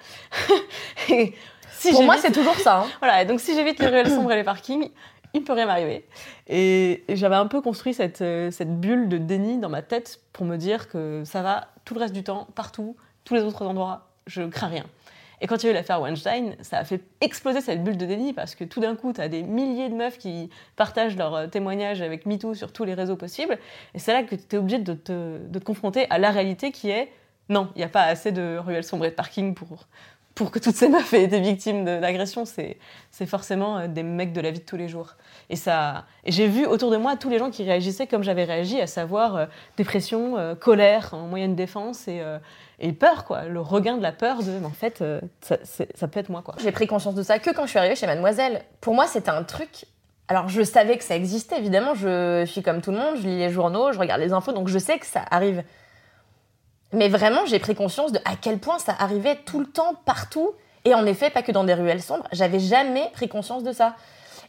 et 1.10 1.34
si 1.72 1.92
Pour 1.92 2.04
moi, 2.04 2.18
c'est 2.18 2.32
toujours 2.32 2.56
ça. 2.56 2.82
hein. 2.82 2.86
voilà, 3.00 3.26
donc 3.26 3.40
si 3.40 3.54
j'évite 3.56 3.80
les 3.80 3.88
ruelles 3.88 4.10
sombres 4.10 4.32
et 4.32 4.36
les 4.36 4.44
parkings, 4.44 4.90
il 5.34 5.42
ne 5.42 5.46
peut 5.46 5.54
rien 5.54 5.66
m'arriver. 5.66 6.06
Et, 6.48 7.04
et 7.12 7.16
j'avais 7.16 7.36
un 7.36 7.48
peu 7.48 7.62
construit 7.62 7.94
cette, 7.94 8.22
euh, 8.22 8.50
cette 8.52 8.80
bulle 8.80 9.10
de 9.10 9.18
déni 9.18 9.58
dans 9.58 9.70
ma 9.70 9.82
tête 9.82 10.22
pour 10.34 10.46
me 10.46 10.58
dire 10.58 10.88
que 10.90 11.24
ça 11.26 11.42
va 11.42 11.68
tout 11.86 11.94
le 11.94 12.00
reste 12.00 12.14
du 12.14 12.24
temps, 12.24 12.48
partout, 12.56 12.96
tous 13.24 13.36
les 13.36 13.42
autres 13.42 13.66
endroits, 13.66 14.08
je 14.26 14.44
crains 14.44 14.68
rien. 14.68 14.86
Et 15.40 15.48
quand 15.48 15.62
il 15.62 15.68
y 15.68 15.70
a 15.70 15.72
eu 15.72 15.76
l'affaire 15.76 16.02
Weinstein, 16.02 16.56
ça 16.62 16.80
a 16.80 16.84
fait 16.84 17.02
exploser 17.22 17.62
cette 17.62 17.84
bulle 17.84 17.98
de 17.98 18.06
déni 18.06 18.34
parce 18.34 18.56
que 18.56 18.64
tout 18.64 18.80
d'un 18.80 18.96
coup, 18.96 19.14
tu 19.14 19.22
as 19.22 19.30
des 19.30 19.44
milliers 19.44 19.90
de 19.90 19.96
meufs 19.96 20.18
qui 20.18 20.50
partagent 20.76 21.16
leurs 21.16 21.36
euh, 21.36 21.48
témoignages 21.48 22.02
avec 22.02 22.26
MeToo 22.26 22.56
sur 22.56 22.74
tous 22.74 22.86
les 22.86 22.96
réseaux 22.96 23.16
possibles. 23.16 23.58
Et 23.94 24.00
c'est 24.00 24.14
là 24.14 24.24
que 24.24 24.36
tu 24.36 24.56
es 24.56 24.58
obligé 24.58 24.80
de 24.80 24.94
te, 24.94 25.38
de 25.38 25.60
te 25.60 25.64
confronter 25.64 26.08
à 26.10 26.18
la 26.18 26.32
réalité 26.32 26.72
qui 26.72 26.90
est 26.90 27.12
non, 27.50 27.70
il 27.76 27.80
n'y 27.80 27.86
a 27.86 27.90
pas 27.90 28.04
assez 28.04 28.32
de 28.32 28.58
ruelles 28.58 28.84
sombres 28.84 29.06
et 29.06 29.10
de 29.10 29.16
parkings 29.16 29.54
pour, 29.56 29.88
pour 30.38 30.52
que 30.52 30.60
toutes 30.60 30.76
ces 30.76 30.88
meufs 30.88 31.12
aient 31.14 31.24
été 31.24 31.40
victimes 31.40 31.84
d'agressions. 31.84 32.44
C'est 32.46 33.26
forcément 33.26 33.80
euh, 33.80 33.88
des 33.88 34.04
mecs 34.04 34.34
de 34.34 34.40
la 34.40 34.52
vie 34.52 34.60
de 34.60 34.66
tous 34.66 34.78
les 34.78 34.88
jours. 34.88 35.16
Et, 35.50 35.56
ça, 35.56 36.06
j'ai 36.26 36.48
vu 36.48 36.68
autour 36.68 36.92
de 36.92 36.98
moi 36.98 37.16
tous 37.16 37.30
les 37.30 37.40
gens 37.40 37.50
qui 37.50 37.64
réagissaient 37.64 38.06
comme 38.06 38.22
j'avais 38.22 38.44
réagi, 38.44 38.80
à 38.80 38.86
savoir 38.86 39.36
euh, 39.36 39.46
dépression, 39.78 40.38
euh, 40.38 40.54
colère 40.54 41.10
en 41.14 41.28
moyenne 41.28 41.56
défense 41.56 42.08
et, 42.08 42.22
et 42.80 42.94
peur, 42.94 43.26
quoi. 43.26 43.46
Le 43.46 43.60
regain 43.60 43.98
de 43.98 44.04
la 44.04 44.12
peur 44.12 44.44
de, 44.44 44.52
mais 44.52 44.68
en 44.68 44.70
fait, 44.70 45.04
ça, 45.42 45.58
ça 45.64 46.08
peut 46.08 46.20
être 46.20 46.30
moi, 46.30 46.44
quoi. 46.44 46.56
J'ai 46.62 46.72
pris 46.72 46.86
conscience 46.86 47.16
de 47.16 47.24
ça 47.24 47.40
que 47.40 47.50
quand 47.50 47.64
je 47.64 47.72
suis 47.72 47.80
arrivée 47.80 47.96
chez 47.96 48.06
Mademoiselle. 48.06 48.64
Pour 48.80 48.94
moi, 48.94 49.08
c'était 49.08 49.32
un 49.32 49.44
truc. 49.44 49.86
Alors, 50.28 50.50
je 50.50 50.62
savais 50.62 50.98
que 50.98 51.04
ça 51.04 51.16
existait, 51.16 51.58
évidemment. 51.58 51.96
Je 51.96 52.46
suis 52.46 52.62
comme 52.62 52.82
tout 52.82 52.92
le 52.92 52.98
monde, 52.98 53.16
je 53.18 53.24
lis 53.28 53.40
les 53.40 53.50
journaux, 53.50 53.92
je 53.92 54.00
regarde 54.00 54.22
les 54.22 54.34
infos, 54.34 54.52
donc 54.52 54.68
je 54.68 54.78
sais 54.78 55.00
que 55.00 55.06
ça 55.06 55.24
arrive. 55.32 55.64
Mais 56.98 57.10
vraiment, 57.10 57.46
j'ai 57.46 57.60
pris 57.60 57.76
conscience 57.76 58.12
de 58.12 58.18
à 58.26 58.36
quel 58.42 58.58
point 58.58 58.80
ça 58.80 58.96
arrivait 58.98 59.36
tout 59.46 59.60
le 59.60 59.68
temps, 59.68 59.94
partout. 60.06 60.54
Et 60.84 60.96
en 60.96 61.06
effet, 61.06 61.30
pas 61.30 61.44
que 61.44 61.52
dans 61.52 61.64
des 61.64 61.76
ruelles 61.76 62.02
sombres. 62.02 62.28
J'avais 62.32 62.60
jamais 62.60 63.12
pris 63.14 63.30
conscience 63.30 63.64
de 63.64 63.72
ça. 63.72 63.96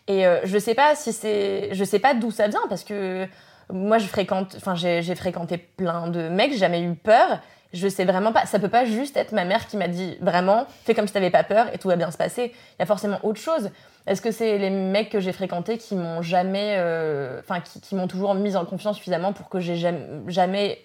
Et 0.06 0.26
euh, 0.26 0.40
je 0.44 0.58
sais 0.58 0.74
pas 0.74 0.94
si 0.94 1.12
c'est, 1.12 1.68
je 1.72 1.84
sais 1.84 1.98
pas 1.98 2.14
d'où 2.14 2.30
ça 2.30 2.48
vient 2.48 2.62
parce 2.70 2.84
que 2.84 3.26
moi, 3.70 3.98
je 3.98 4.06
fréquente, 4.06 4.54
enfin, 4.56 4.74
j'ai 4.74 5.14
fréquenté 5.14 5.58
plein 5.58 6.06
de 6.08 6.30
mecs, 6.30 6.52
j'ai 6.52 6.58
jamais 6.58 6.80
eu 6.80 6.94
peur. 6.94 7.38
Je 7.74 7.86
sais 7.86 8.06
vraiment 8.06 8.32
pas. 8.32 8.46
Ça 8.46 8.58
peut 8.58 8.70
pas 8.70 8.86
juste 8.86 9.18
être 9.18 9.32
ma 9.32 9.44
mère 9.44 9.66
qui 9.66 9.76
m'a 9.76 9.88
dit 9.88 10.16
vraiment, 10.22 10.64
fais 10.86 10.94
comme 10.94 11.06
si 11.06 11.12
t'avais 11.12 11.28
pas 11.28 11.44
peur 11.44 11.66
et 11.74 11.76
tout 11.76 11.88
va 11.88 11.96
bien 11.96 12.10
se 12.10 12.16
passer. 12.16 12.54
Il 12.54 12.80
y 12.80 12.82
a 12.82 12.86
forcément 12.86 13.18
autre 13.24 13.40
chose. 13.40 13.68
Est-ce 14.06 14.22
que 14.22 14.30
c'est 14.30 14.56
les 14.56 14.70
mecs 14.70 15.10
que 15.10 15.20
j'ai 15.20 15.32
fréquentés 15.32 15.76
qui 15.76 15.96
m'ont 15.96 16.22
jamais, 16.22 16.76
euh, 16.78 17.40
enfin, 17.40 17.60
qui, 17.60 17.94
m'ont 17.94 18.08
toujours 18.08 18.34
mise 18.34 18.56
en 18.56 18.64
confiance 18.64 18.96
suffisamment 18.96 19.34
pour 19.34 19.50
que 19.50 19.60
j'ai 19.60 19.76
jamais 19.76 20.78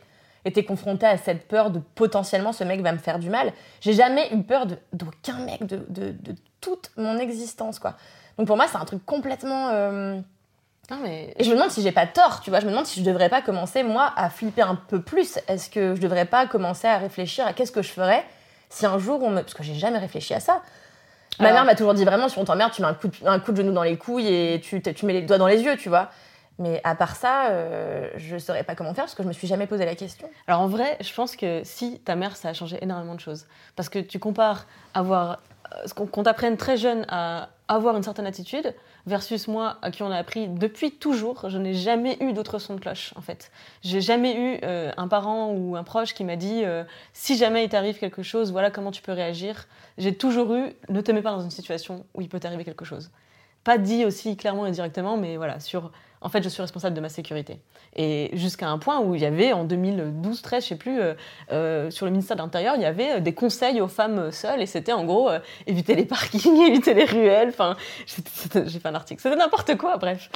été 0.45 0.65
confrontée 0.65 1.05
à 1.05 1.17
cette 1.17 1.47
peur 1.47 1.69
de 1.71 1.79
potentiellement 1.95 2.51
ce 2.53 2.63
mec 2.63 2.81
va 2.81 2.91
me 2.91 2.97
faire 2.97 3.19
du 3.19 3.29
mal. 3.29 3.53
J'ai 3.81 3.93
jamais 3.93 4.33
eu 4.33 4.41
peur 4.43 4.65
d'aucun 4.91 5.39
mec 5.45 5.65
de, 5.65 5.85
de, 5.89 6.12
de 6.12 6.35
toute 6.62 6.91
mon 6.97 7.17
existence, 7.17 7.79
quoi. 7.79 7.95
Donc 8.38 8.47
pour 8.47 8.55
moi, 8.57 8.65
c'est 8.69 8.77
un 8.77 8.85
truc 8.85 9.05
complètement. 9.05 9.69
euh, 9.71 10.19
Non, 10.91 10.97
mais 11.01 11.33
et 11.38 11.43
je 11.43 11.50
me 11.50 11.55
demande 11.55 11.69
si 11.71 11.81
j'ai 11.81 11.91
pas 11.91 12.07
tort, 12.07 12.41
tu 12.41 12.50
vois. 12.50 12.59
Je 12.59 12.65
me 12.65 12.71
demande 12.71 12.85
si 12.85 13.00
je 13.00 13.05
devrais 13.05 13.29
pas 13.29 13.41
commencer, 13.41 13.83
moi, 13.83 14.12
à 14.17 14.29
flipper 14.29 14.63
un 14.63 14.75
peu 14.75 15.01
plus. 15.01 15.38
Est-ce 15.47 15.69
que 15.69 15.95
je 15.95 16.01
devrais 16.01 16.25
pas 16.25 16.45
commencer 16.47 16.88
à 16.88 16.97
réfléchir 16.97 17.45
à 17.47 17.53
qu'est-ce 17.53 17.71
que 17.71 17.81
je 17.81 17.91
ferais 17.91 18.23
si 18.69 18.85
un 18.85 18.97
jour 18.97 19.21
on 19.21 19.29
me. 19.29 19.41
Parce 19.41 19.53
que 19.53 19.63
j'ai 19.63 19.75
jamais 19.75 20.00
réfléchi 20.00 20.33
à 20.33 20.39
ça. 20.39 20.62
Ma 21.39 21.45
Alors- 21.47 21.59
mère 21.59 21.65
m'a 21.65 21.75
toujours 21.75 21.93
dit 21.93 22.05
vraiment, 22.05 22.27
si 22.27 22.38
on 22.39 22.43
t'emmerde, 22.45 22.71
tu 22.73 22.81
mets 22.81 22.88
un 22.88 22.93
coup, 22.95 23.07
de, 23.07 23.13
un 23.25 23.39
coup 23.39 23.51
de 23.51 23.57
genou 23.57 23.71
dans 23.71 23.83
les 23.83 23.97
couilles 23.97 24.27
et 24.27 24.59
tu, 24.62 24.81
tu 24.81 25.05
mets 25.05 25.13
les 25.13 25.21
doigts 25.21 25.38
dans 25.38 25.47
les 25.47 25.62
yeux, 25.62 25.77
tu 25.77 25.89
vois. 25.89 26.09
Mais 26.60 26.81
à 26.83 26.95
part 26.95 27.15
ça, 27.15 27.50
euh, 27.50 28.10
je 28.15 28.38
saurais 28.38 28.63
pas 28.63 28.75
comment 28.75 28.93
faire 28.93 29.05
parce 29.05 29.15
que 29.15 29.24
je 29.24 29.27
me 29.27 29.33
suis 29.33 29.48
jamais 29.48 29.67
posé 29.67 29.86
la 29.86 29.95
question. 29.95 30.29
Alors 30.48 30.62
en 30.62 30.67
vrai, 30.67 30.98
je 31.01 31.13
pense 31.13 31.36
que 31.36 31.62
si 31.63 32.00
ta 32.00 32.15
mère, 32.15 32.36
ça 32.36 32.50
a 32.50 32.53
changé 32.53 32.77
énormément 32.81 33.15
de 33.15 33.19
choses. 33.19 33.45
Parce 33.75 33.89
que 33.89 34.00
tu 34.00 34.19
compares 34.19 34.67
avoir. 34.93 35.39
euh, 35.74 35.88
qu'on 35.95 36.24
t'apprenne 36.24 36.55
très 36.57 36.77
jeune 36.77 37.05
à 37.07 37.50
avoir 37.67 37.98
une 37.98 38.03
certaine 38.03 38.27
attitude 38.27 38.75
versus 39.07 39.48
moi 39.48 39.77
à 39.81 39.89
qui 39.89 40.03
on 40.03 40.12
a 40.12 40.17
appris 40.17 40.48
depuis 40.48 40.91
toujours. 40.91 41.50
Je 41.50 41.57
n'ai 41.57 41.74
jamais 41.74 42.17
eu 42.22 42.33
d'autre 42.33 42.60
son 42.60 42.75
de 42.75 42.79
cloche 42.79 43.13
en 43.15 43.22
fait. 43.22 43.51
J'ai 43.81 44.01
jamais 44.01 44.36
eu 44.36 44.60
euh, 44.63 44.91
un 44.98 45.07
parent 45.07 45.51
ou 45.51 45.75
un 45.75 45.83
proche 45.83 46.13
qui 46.13 46.24
m'a 46.24 46.36
dit 46.36 46.63
si 47.13 47.36
jamais 47.38 47.63
il 47.63 47.69
t'arrive 47.69 47.98
quelque 47.98 48.22
chose, 48.22 48.51
voilà 48.51 48.69
comment 48.69 48.91
tu 48.91 49.01
peux 49.01 49.13
réagir. 49.13 49.67
J'ai 49.98 50.15
toujours 50.15 50.53
eu 50.53 50.74
ne 50.89 51.01
te 51.01 51.12
mets 51.12 51.24
pas 51.24 51.31
dans 51.31 51.41
une 51.41 51.50
situation 51.50 52.05
où 52.13 52.22
il 52.22 52.29
peut 52.29 52.39
t'arriver 52.39 52.63
quelque 52.63 52.86
chose. 52.86 53.10
Pas 53.63 53.77
dit 53.77 54.05
aussi 54.05 54.36
clairement 54.36 54.65
et 54.65 54.72
directement, 54.72 55.15
mais 55.17 55.38
voilà, 55.38 55.60
sur 55.60 55.91
en 56.24 56.30
fait, 56.30 56.42
je 56.44 56.50
suis 56.50 56.62
responsable 56.62 56.96
de 56.96 57.01
ma 57.01 57.10
sécurité. 57.10 57.60
Et 57.96 58.32
jusqu'à 58.34 58.68
un 58.70 58.77
point 58.77 59.00
où 59.01 59.13
il 59.13 59.22
y 59.22 59.25
avait, 59.25 59.53
en 59.53 59.65
2012-13, 59.65 60.56
je 60.56 60.60
sais 60.68 60.75
plus, 60.75 61.00
euh, 61.00 61.13
euh, 61.51 61.92
sur 61.92 62.06
le 62.06 62.12
ministère 62.12 62.38
de 62.38 62.42
l'Intérieur, 62.42 62.74
il 62.77 62.82
y 62.82 62.86
avait 62.86 63.18
euh, 63.18 63.20
des 63.20 63.34
conseils 63.34 63.82
aux 63.82 63.88
femmes 63.88 64.32
seules, 64.32 64.62
et 64.62 64.65
c'était 64.65 64.94
en 64.94 65.03
gros 65.03 65.30
euh, 65.30 65.39
éviter 65.68 65.96
les 65.96 66.06
parkings, 66.06 66.62
éviter 66.68 66.94
les 66.94 67.06
ruelles. 67.06 67.50
Enfin, 67.50 67.75
j'ai 68.08 68.80
fait 68.80 68.88
un 68.88 68.96
article, 68.96 69.22
c'était 69.22 69.36
n'importe 69.36 69.77
quoi, 69.77 69.98
bref. 69.98 70.30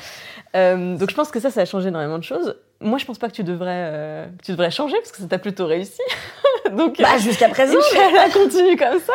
Euh, 0.56 0.96
donc 0.98 1.10
je 1.10 1.16
pense 1.16 1.32
que 1.32 1.40
ça, 1.40 1.50
ça 1.50 1.62
a 1.62 1.66
changé 1.66 1.88
énormément 1.88 2.18
de 2.18 2.24
choses. 2.24 2.56
Moi, 2.80 3.00
je 3.00 3.06
pense 3.06 3.18
pas 3.18 3.28
que 3.28 3.34
tu 3.34 3.44
devrais, 3.44 4.30
que 4.38 4.44
tu 4.46 4.52
devrais 4.52 4.70
changer, 4.70 4.96
parce 4.98 5.12
que 5.12 5.18
ça 5.18 5.28
t'a 5.28 5.40
plutôt 5.40 5.66
réussi. 5.66 6.02
donc, 6.78 7.00
Bah, 7.02 7.18
jusqu'à 7.18 7.50
présent, 7.50 7.74
mais. 7.94 8.00
Inch'Allah, 8.00 8.30
continue 8.30 8.76
comme 8.78 9.00
ça, 9.00 9.14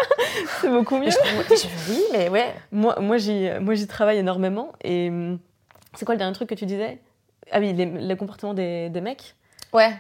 c'est 0.60 0.68
beaucoup 0.70 0.96
mieux. 0.98 1.10
Je- 1.10 1.92
oui, 1.92 2.02
mais 2.12 2.28
ouais. 2.28 2.52
Moi, 2.72 2.96
moi, 3.00 3.18
j'y, 3.18 3.48
moi, 3.60 3.74
j'y 3.74 3.86
travaille 3.86 4.18
énormément. 4.18 4.72
Et 4.82 5.10
hum, 5.10 5.38
c'est 5.94 6.04
quoi 6.04 6.14
le 6.14 6.18
dernier 6.18 6.34
truc 6.34 6.48
que 6.48 6.54
tu 6.54 6.66
disais? 6.66 6.98
Ah 7.50 7.60
oui, 7.60 7.72
les, 7.72 7.86
les 7.86 8.16
comportements 8.16 8.54
des, 8.54 8.88
des 8.88 9.00
mecs? 9.00 9.34
Ouais. 9.72 9.90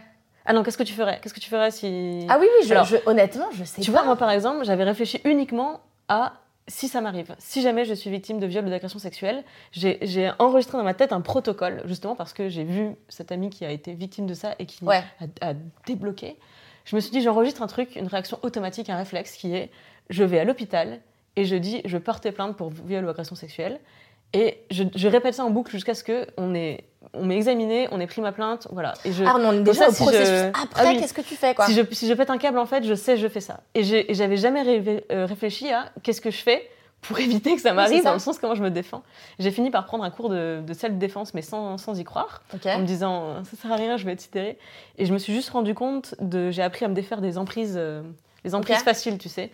Ah 0.44 0.52
non, 0.52 0.62
qu'est-ce 0.62 0.78
que 0.78 0.82
tu 0.82 0.92
ferais? 0.94 1.20
Qu'est-ce 1.22 1.34
que 1.34 1.40
tu 1.40 1.50
ferais 1.50 1.70
si 1.70 2.26
Ah 2.28 2.36
oui, 2.40 2.46
oui, 2.60 2.66
je, 2.66 2.72
Alors, 2.72 2.84
je- 2.86 2.96
honnêtement, 3.06 3.46
je 3.52 3.64
sais 3.64 3.80
Tu 3.82 3.90
pas. 3.90 3.98
vois, 3.98 4.06
moi, 4.06 4.16
par 4.16 4.30
exemple, 4.30 4.64
j'avais 4.64 4.84
réfléchi 4.84 5.20
uniquement 5.24 5.80
à 6.08 6.34
si 6.68 6.86
ça 6.88 7.00
m'arrive, 7.00 7.34
si 7.38 7.60
jamais 7.60 7.84
je 7.84 7.92
suis 7.94 8.08
victime 8.08 8.38
de 8.38 8.46
viol 8.46 8.64
ou 8.64 8.70
d'agression 8.70 9.00
sexuelle, 9.00 9.42
j'ai, 9.72 9.98
j'ai 10.02 10.30
enregistré 10.38 10.78
dans 10.78 10.84
ma 10.84 10.94
tête 10.94 11.12
un 11.12 11.20
protocole, 11.20 11.82
justement 11.86 12.14
parce 12.14 12.32
que 12.32 12.48
j'ai 12.48 12.62
vu 12.62 12.94
cette 13.08 13.32
amie 13.32 13.50
qui 13.50 13.64
a 13.64 13.70
été 13.72 13.94
victime 13.94 14.26
de 14.26 14.34
ça 14.34 14.54
et 14.60 14.66
qui 14.66 14.84
Ouais. 14.84 15.02
a, 15.40 15.50
a 15.50 15.54
débloqué. 15.86 16.36
Je 16.84 16.94
me 16.96 17.00
suis 17.00 17.10
dit, 17.10 17.20
j'enregistre 17.20 17.62
un 17.62 17.66
truc, 17.66 17.96
une 17.96 18.06
réaction 18.06 18.38
automatique, 18.42 18.90
un 18.90 18.96
réflexe 18.96 19.32
qui 19.36 19.54
est 19.54 19.70
je 20.10 20.22
vais 20.24 20.38
à 20.38 20.44
l'hôpital 20.44 21.00
et 21.36 21.44
je 21.44 21.56
dis 21.56 21.82
je 21.84 21.98
porte 21.98 22.30
plainte 22.30 22.56
pour 22.56 22.70
viol 22.70 23.04
ou 23.04 23.08
agression 23.08 23.34
sexuelle. 23.36 23.80
Et 24.34 24.58
je, 24.70 24.84
je 24.94 25.08
répète 25.08 25.34
ça 25.34 25.44
en 25.44 25.50
boucle 25.50 25.70
jusqu'à 25.70 25.94
ce 25.94 26.02
qu'on 26.04 26.54
ait, 26.54 26.84
on 27.12 27.24
m'ait 27.26 27.36
examiné, 27.36 27.88
on 27.92 28.00
ait 28.00 28.06
pris 28.06 28.22
ma 28.22 28.32
plainte, 28.32 28.66
voilà. 28.72 28.94
Et 29.04 29.12
je, 29.12 29.24
Ah, 29.24 29.34
on 29.38 29.52
est 29.52 29.62
déjà 29.62 29.82
ça, 29.84 29.88
au 29.90 29.92
si 29.92 30.02
processus. 30.02 30.26
je- 30.26 30.48
Après, 30.48 30.82
Ah 30.86 30.88
oui. 30.88 30.96
qu'est-ce 30.98 31.12
que 31.14 31.20
tu 31.20 31.34
fais, 31.36 31.54
quoi 31.54 31.66
si 31.66 31.74
je, 31.74 31.82
si 31.92 32.08
je 32.08 32.14
pète 32.14 32.30
un 32.30 32.38
câble, 32.38 32.58
en 32.58 32.64
fait, 32.66 32.82
je 32.84 32.94
sais, 32.94 33.16
je 33.18 33.28
fais 33.28 33.40
ça. 33.40 33.60
Et 33.74 33.82
j'avais 34.14 34.36
jamais 34.38 34.62
euh, 35.12 35.26
réfléchi 35.26 35.70
à 35.70 35.90
qu'est-ce 36.02 36.20
que 36.22 36.30
je 36.30 36.38
fais 36.42 36.66
pour 37.02 37.18
éviter 37.20 37.54
que 37.56 37.60
ça 37.60 37.74
m'arrive, 37.74 38.04
dans 38.04 38.12
le 38.14 38.18
sens 38.20 38.38
comment 38.38 38.54
je 38.54 38.62
me 38.62 38.70
défends. 38.70 39.02
J'ai 39.38 39.50
fini 39.50 39.70
par 39.70 39.84
prendre 39.84 40.04
un 40.04 40.10
cours 40.10 40.30
de, 40.30 40.62
de 40.66 40.72
self-défense, 40.72 41.34
mais 41.34 41.42
sans, 41.42 41.76
sans 41.76 41.98
y 41.98 42.04
croire, 42.04 42.42
en 42.64 42.78
me 42.78 42.86
disant 42.86 43.24
euh, 43.24 43.44
ça 43.44 43.56
sert 43.60 43.72
à 43.72 43.76
rien, 43.76 43.96
je 43.98 44.06
vais 44.06 44.12
être 44.12 44.20
sidérée. 44.22 44.56
Et 44.96 45.04
je 45.04 45.12
me 45.12 45.18
suis 45.18 45.34
juste 45.34 45.50
rendu 45.50 45.74
compte 45.74 46.14
de. 46.20 46.50
J'ai 46.50 46.62
appris 46.62 46.84
à 46.86 46.88
me 46.88 46.94
défaire 46.94 47.20
des 47.20 47.36
emprises, 47.36 47.74
euh, 47.76 48.02
les 48.44 48.54
emprises 48.54 48.78
Ok. 48.78 48.84
faciles, 48.84 49.18
tu 49.18 49.28
sais. 49.28 49.50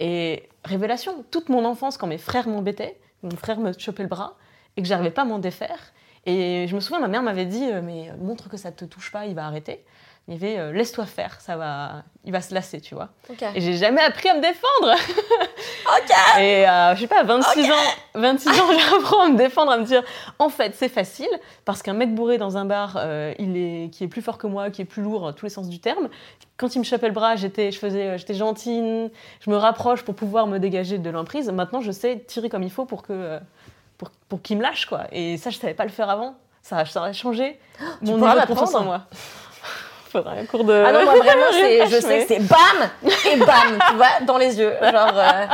Et 0.00 0.44
révélation, 0.64 1.24
toute 1.30 1.48
mon 1.50 1.64
enfance, 1.66 1.98
quand 1.98 2.06
mes 2.06 2.18
frères 2.18 2.48
m'embêtaient, 2.48 2.96
mon 3.22 3.36
frère 3.36 3.58
me 3.58 3.72
chopait 3.72 4.02
le 4.02 4.08
bras 4.08 4.36
et 4.76 4.82
que 4.82 4.88
j'arrivais 4.88 5.10
pas 5.10 5.22
à 5.22 5.24
m'en 5.24 5.38
défaire. 5.38 5.92
Et 6.24 6.66
je 6.68 6.74
me 6.74 6.80
souviens, 6.80 7.00
ma 7.00 7.08
mère 7.08 7.22
m'avait 7.22 7.46
dit 7.46 7.64
euh, 7.64 7.82
mais 7.82 8.12
montre 8.18 8.48
que 8.48 8.56
ça 8.56 8.70
te 8.70 8.84
touche 8.84 9.10
pas, 9.10 9.26
il 9.26 9.34
va 9.34 9.46
arrêter. 9.46 9.84
Il 10.28 10.34
y 10.34 10.36
avait 10.36 10.58
euh, 10.58 10.72
laisse-toi 10.72 11.04
faire, 11.04 11.40
ça 11.40 11.56
va, 11.56 12.04
il 12.24 12.32
va 12.32 12.40
se 12.40 12.54
lasser, 12.54 12.80
tu 12.80 12.94
vois. 12.94 13.08
Et 13.54 13.60
j'ai 13.60 13.76
jamais 13.76 14.00
appris 14.00 14.28
à 14.28 14.34
me 14.34 14.40
défendre. 14.40 14.94
Ok. 15.84 16.40
Et 16.40 16.68
euh, 16.68 16.94
je 16.94 17.00
sais 17.00 17.06
pas, 17.06 17.20
à 17.20 17.24
26 17.24 17.70
ans, 17.70 17.74
26 18.14 18.48
ans, 18.48 18.54
j'apprends 18.90 19.24
à 19.24 19.28
me 19.28 19.36
défendre, 19.36 19.72
à 19.72 19.78
me 19.78 19.84
dire, 19.84 20.02
en 20.38 20.48
fait, 20.48 20.74
c'est 20.74 20.88
facile, 20.88 21.28
parce 21.64 21.82
qu'un 21.82 21.92
mec 21.92 22.14
bourré 22.14 22.38
dans 22.38 22.56
un 22.56 22.64
bar, 22.64 22.96
euh, 22.96 23.34
il 23.38 23.56
est, 23.56 23.90
qui 23.90 24.04
est 24.04 24.08
plus 24.08 24.22
fort 24.22 24.38
que 24.38 24.46
moi, 24.46 24.70
qui 24.70 24.82
est 24.82 24.86
plus 24.86 25.02
lourd, 25.02 25.22
dans 25.22 25.32
tous 25.32 25.46
les 25.46 25.50
sens 25.50 25.68
du 25.68 25.80
terme, 25.80 26.08
quand 26.56 26.74
il 26.74 26.78
me 26.78 26.84
chopait 26.84 27.08
le 27.08 27.12
bras, 27.12 27.36
j'étais, 27.36 27.72
je 27.72 27.78
faisais, 27.78 28.06
euh, 28.06 28.18
j'étais 28.18 28.34
gentille, 28.34 29.10
je 29.40 29.50
me 29.50 29.56
rapproche 29.56 30.02
pour 30.02 30.14
pouvoir 30.14 30.46
me 30.46 30.58
dégager 30.58 30.98
de 30.98 31.10
l'emprise. 31.10 31.50
Maintenant, 31.50 31.80
je 31.80 31.90
sais 31.90 32.20
tirer 32.20 32.48
comme 32.48 32.62
il 32.62 32.70
faut 32.70 32.84
pour 32.84 33.02
que, 33.02 33.38
pour, 33.98 34.10
pour 34.28 34.40
qu'il 34.40 34.58
me 34.58 34.62
lâche, 34.62 34.86
quoi. 34.86 35.02
Et 35.10 35.36
ça, 35.36 35.50
je 35.50 35.58
savais 35.58 35.74
pas 35.74 35.84
le 35.84 35.90
faire 35.90 36.08
avant. 36.08 36.36
Ça, 36.62 36.84
ça 36.84 37.00
aurait 37.00 37.12
changé 37.12 37.58
mon 38.02 38.18
niveau 38.18 38.40
de 38.40 38.46
confiance 38.46 38.74
en 38.74 38.84
moi. 38.84 39.02
Faudrait 40.12 40.40
un 40.40 40.44
cours 40.44 40.64
de. 40.64 40.74
Ah 40.74 40.92
non, 40.92 41.04
moi 41.04 41.14
vraiment, 41.16 41.46
c'est, 41.52 41.86
je 41.86 42.00
sais 42.00 42.20
que 42.20 42.28
c'est 42.28 42.40
bam 42.40 42.90
et 43.02 43.36
bam, 43.36 43.78
tu 43.88 43.96
vois, 43.96 44.20
dans 44.26 44.36
les 44.36 44.58
yeux. 44.58 44.74
Genre, 44.82 45.12
euh, 45.14 45.46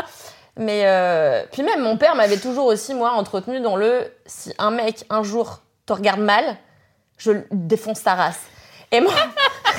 mais 0.57 0.83
euh, 0.85 1.45
puis 1.53 1.63
même 1.63 1.81
mon 1.81 1.97
père 1.97 2.17
m'avait 2.17 2.39
toujours 2.39 2.67
aussi 2.67 2.93
moi 2.93 3.13
entretenu 3.13 3.61
dans 3.61 3.77
le 3.77 4.13
si 4.27 4.53
un 4.59 4.73
mec 4.73 5.05
un 5.11 5.23
jour 5.23 5.61
te 5.87 5.93
regarde 5.93 6.19
mal, 6.19 6.57
je 7.19 7.31
défonce 7.53 8.01
sa 8.01 8.17
race. 8.17 8.41
Et 8.91 9.01
moi, 9.01 9.13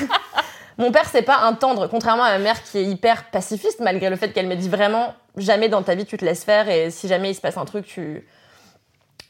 mon 0.78 0.90
père 0.90 1.04
c'est 1.12 1.20
pas 1.20 1.40
un 1.40 1.52
tendre, 1.52 1.86
contrairement 1.86 2.24
à 2.24 2.30
ma 2.30 2.38
mère 2.38 2.62
qui 2.62 2.78
est 2.78 2.84
hyper 2.84 3.24
pacifiste 3.24 3.80
malgré 3.80 4.08
le 4.08 4.16
fait 4.16 4.32
qu'elle 4.32 4.46
me 4.46 4.56
dit 4.56 4.70
vraiment 4.70 5.12
jamais 5.36 5.68
dans 5.68 5.82
ta 5.82 5.94
vie 5.94 6.06
tu 6.06 6.16
te 6.16 6.24
laisses 6.24 6.44
faire 6.44 6.70
et 6.70 6.90
si 6.90 7.06
jamais 7.06 7.32
il 7.32 7.34
se 7.34 7.42
passe 7.42 7.58
un 7.58 7.66
truc 7.66 7.84
tu 7.84 8.26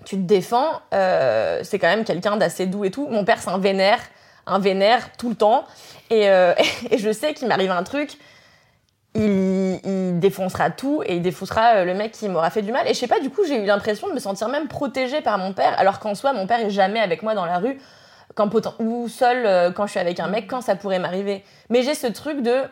tu 0.04 0.14
te 0.14 0.23
défends. 0.23 0.80
Euh, 0.95 1.61
c'est 1.64 1.80
quand 1.80 1.88
même 1.88 2.04
quelqu'un 2.04 2.37
d'assez 2.37 2.66
doux 2.66 2.85
et 2.85 2.92
tout. 2.92 3.09
Mon 3.09 3.25
père 3.25 3.38
c'est 3.40 3.50
un 3.50 3.59
vénère 3.59 3.99
un 4.47 4.59
vénère 4.59 5.12
tout 5.16 5.28
le 5.28 5.35
temps. 5.35 5.64
Et, 6.11 6.28
euh, 6.28 6.54
et 6.90 6.99
je 6.99 7.12
sais 7.12 7.35
qu'il 7.35 7.49
m'arrive 7.49 7.70
un 7.70 7.82
truc, 7.82 8.18
il, 9.14 10.18
défoncera 10.20 10.70
tout 10.70 11.02
et 11.04 11.16
il 11.16 11.23
défoncera 11.23 11.76
euh, 11.76 11.85
le 11.85 11.94
mec 11.94 12.12
qui 12.12 12.28
m'aura 12.28 12.50
fait 12.50 12.62
du 12.62 12.73
mal. 12.73 12.87
Et 12.87 12.94
je 12.94 12.99
sais 12.99 13.09
pas, 13.09 13.20
du 13.20 13.30
coup, 13.30 13.44
j'ai 13.47 13.62
eu 13.62 13.64
l'impression 13.64 14.09
de 14.09 14.12
me 14.12 14.18
sentir 14.18 14.49
même 14.49 14.68
protégée 14.68 15.20
par 15.20 15.38
mon 15.38 15.52
père, 15.52 15.78
alors 15.78 15.99
qu'en 15.99 16.14
soi, 16.14 16.32
mon 16.32 16.47
père 16.47 16.61
est 16.61 16.70
jamais 16.70 17.00
avec 17.00 17.23
moi 17.23 17.35
dans 17.35 17.47
la 17.47 17.59
rue, 17.59 17.80
quand 18.35 18.50
ou 18.78 19.09
seul 19.09 19.47
euh, 19.47 19.70
quand 19.73 19.87
je 19.87 19.92
suis 19.92 20.00
avec 20.00 20.20
un 20.20 20.28
mec, 20.28 20.47
quand 20.49 20.61
ça 20.61 20.76
pourrait 20.76 20.99
m'arriver. 20.99 21.42
Mais 21.68 21.82
j'ai 21.82 21.94
ce 21.94 22.06
truc 22.06 22.42
de. 22.42 22.62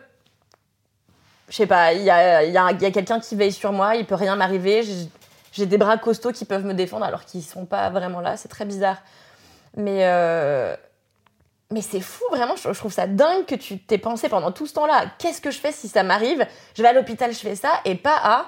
Je 1.49 1.55
sais 1.55 1.67
pas, 1.67 1.93
il 1.93 2.03
y 2.03 2.11
a, 2.11 2.73
quelqu'un 2.91 3.19
qui 3.19 3.35
veille 3.35 3.51
sur 3.51 3.71
moi, 3.71 3.95
il 3.95 4.05
peut 4.05 4.15
rien 4.15 4.35
m'arriver, 4.35 4.83
j'ai- 4.83 5.65
des 5.65 5.77
bras 5.79 5.97
costauds 5.97 6.31
qui 6.31 6.45
peuvent 6.45 6.63
me 6.63 6.73
défendre 6.73 7.03
alors 7.03 7.25
qu'ils 7.25 7.43
sont 7.43 7.65
pas 7.65 7.89
vraiment 7.89 8.21
là, 8.21 8.37
c'est 8.37 8.47
très 8.47 8.65
bizarre. 8.65 8.97
Mais. 9.75 10.05
Mais 11.71 11.81
c'est 11.81 12.01
fou, 12.01 12.23
vraiment, 12.31 12.55
je, 12.55 12.69
trouve 12.69 12.91
ça 12.91 13.05
dingue 13.05 13.45
que 13.45 13.55
tu 13.55 13.77
t'aies 13.77 13.99
pensé 13.99 14.27
pendant 14.27 14.51
tout 14.51 14.65
ce 14.65 14.73
temps-là. 14.73 15.05
Qu'est-ce 15.19 15.39
que 15.39 15.51
je 15.51 15.59
fais 15.59 15.71
si 15.71 15.87
ça 15.87 16.01
m'arrive? 16.01 16.45
Je 16.75 16.81
vais 16.81 16.87
à 16.87 16.93
l'hôpital, 16.93 17.31
je 17.31 17.37
fais 17.37 17.55
ça, 17.55 17.69
et 17.85 17.95
pas 17.95 18.17
à. 18.23 18.45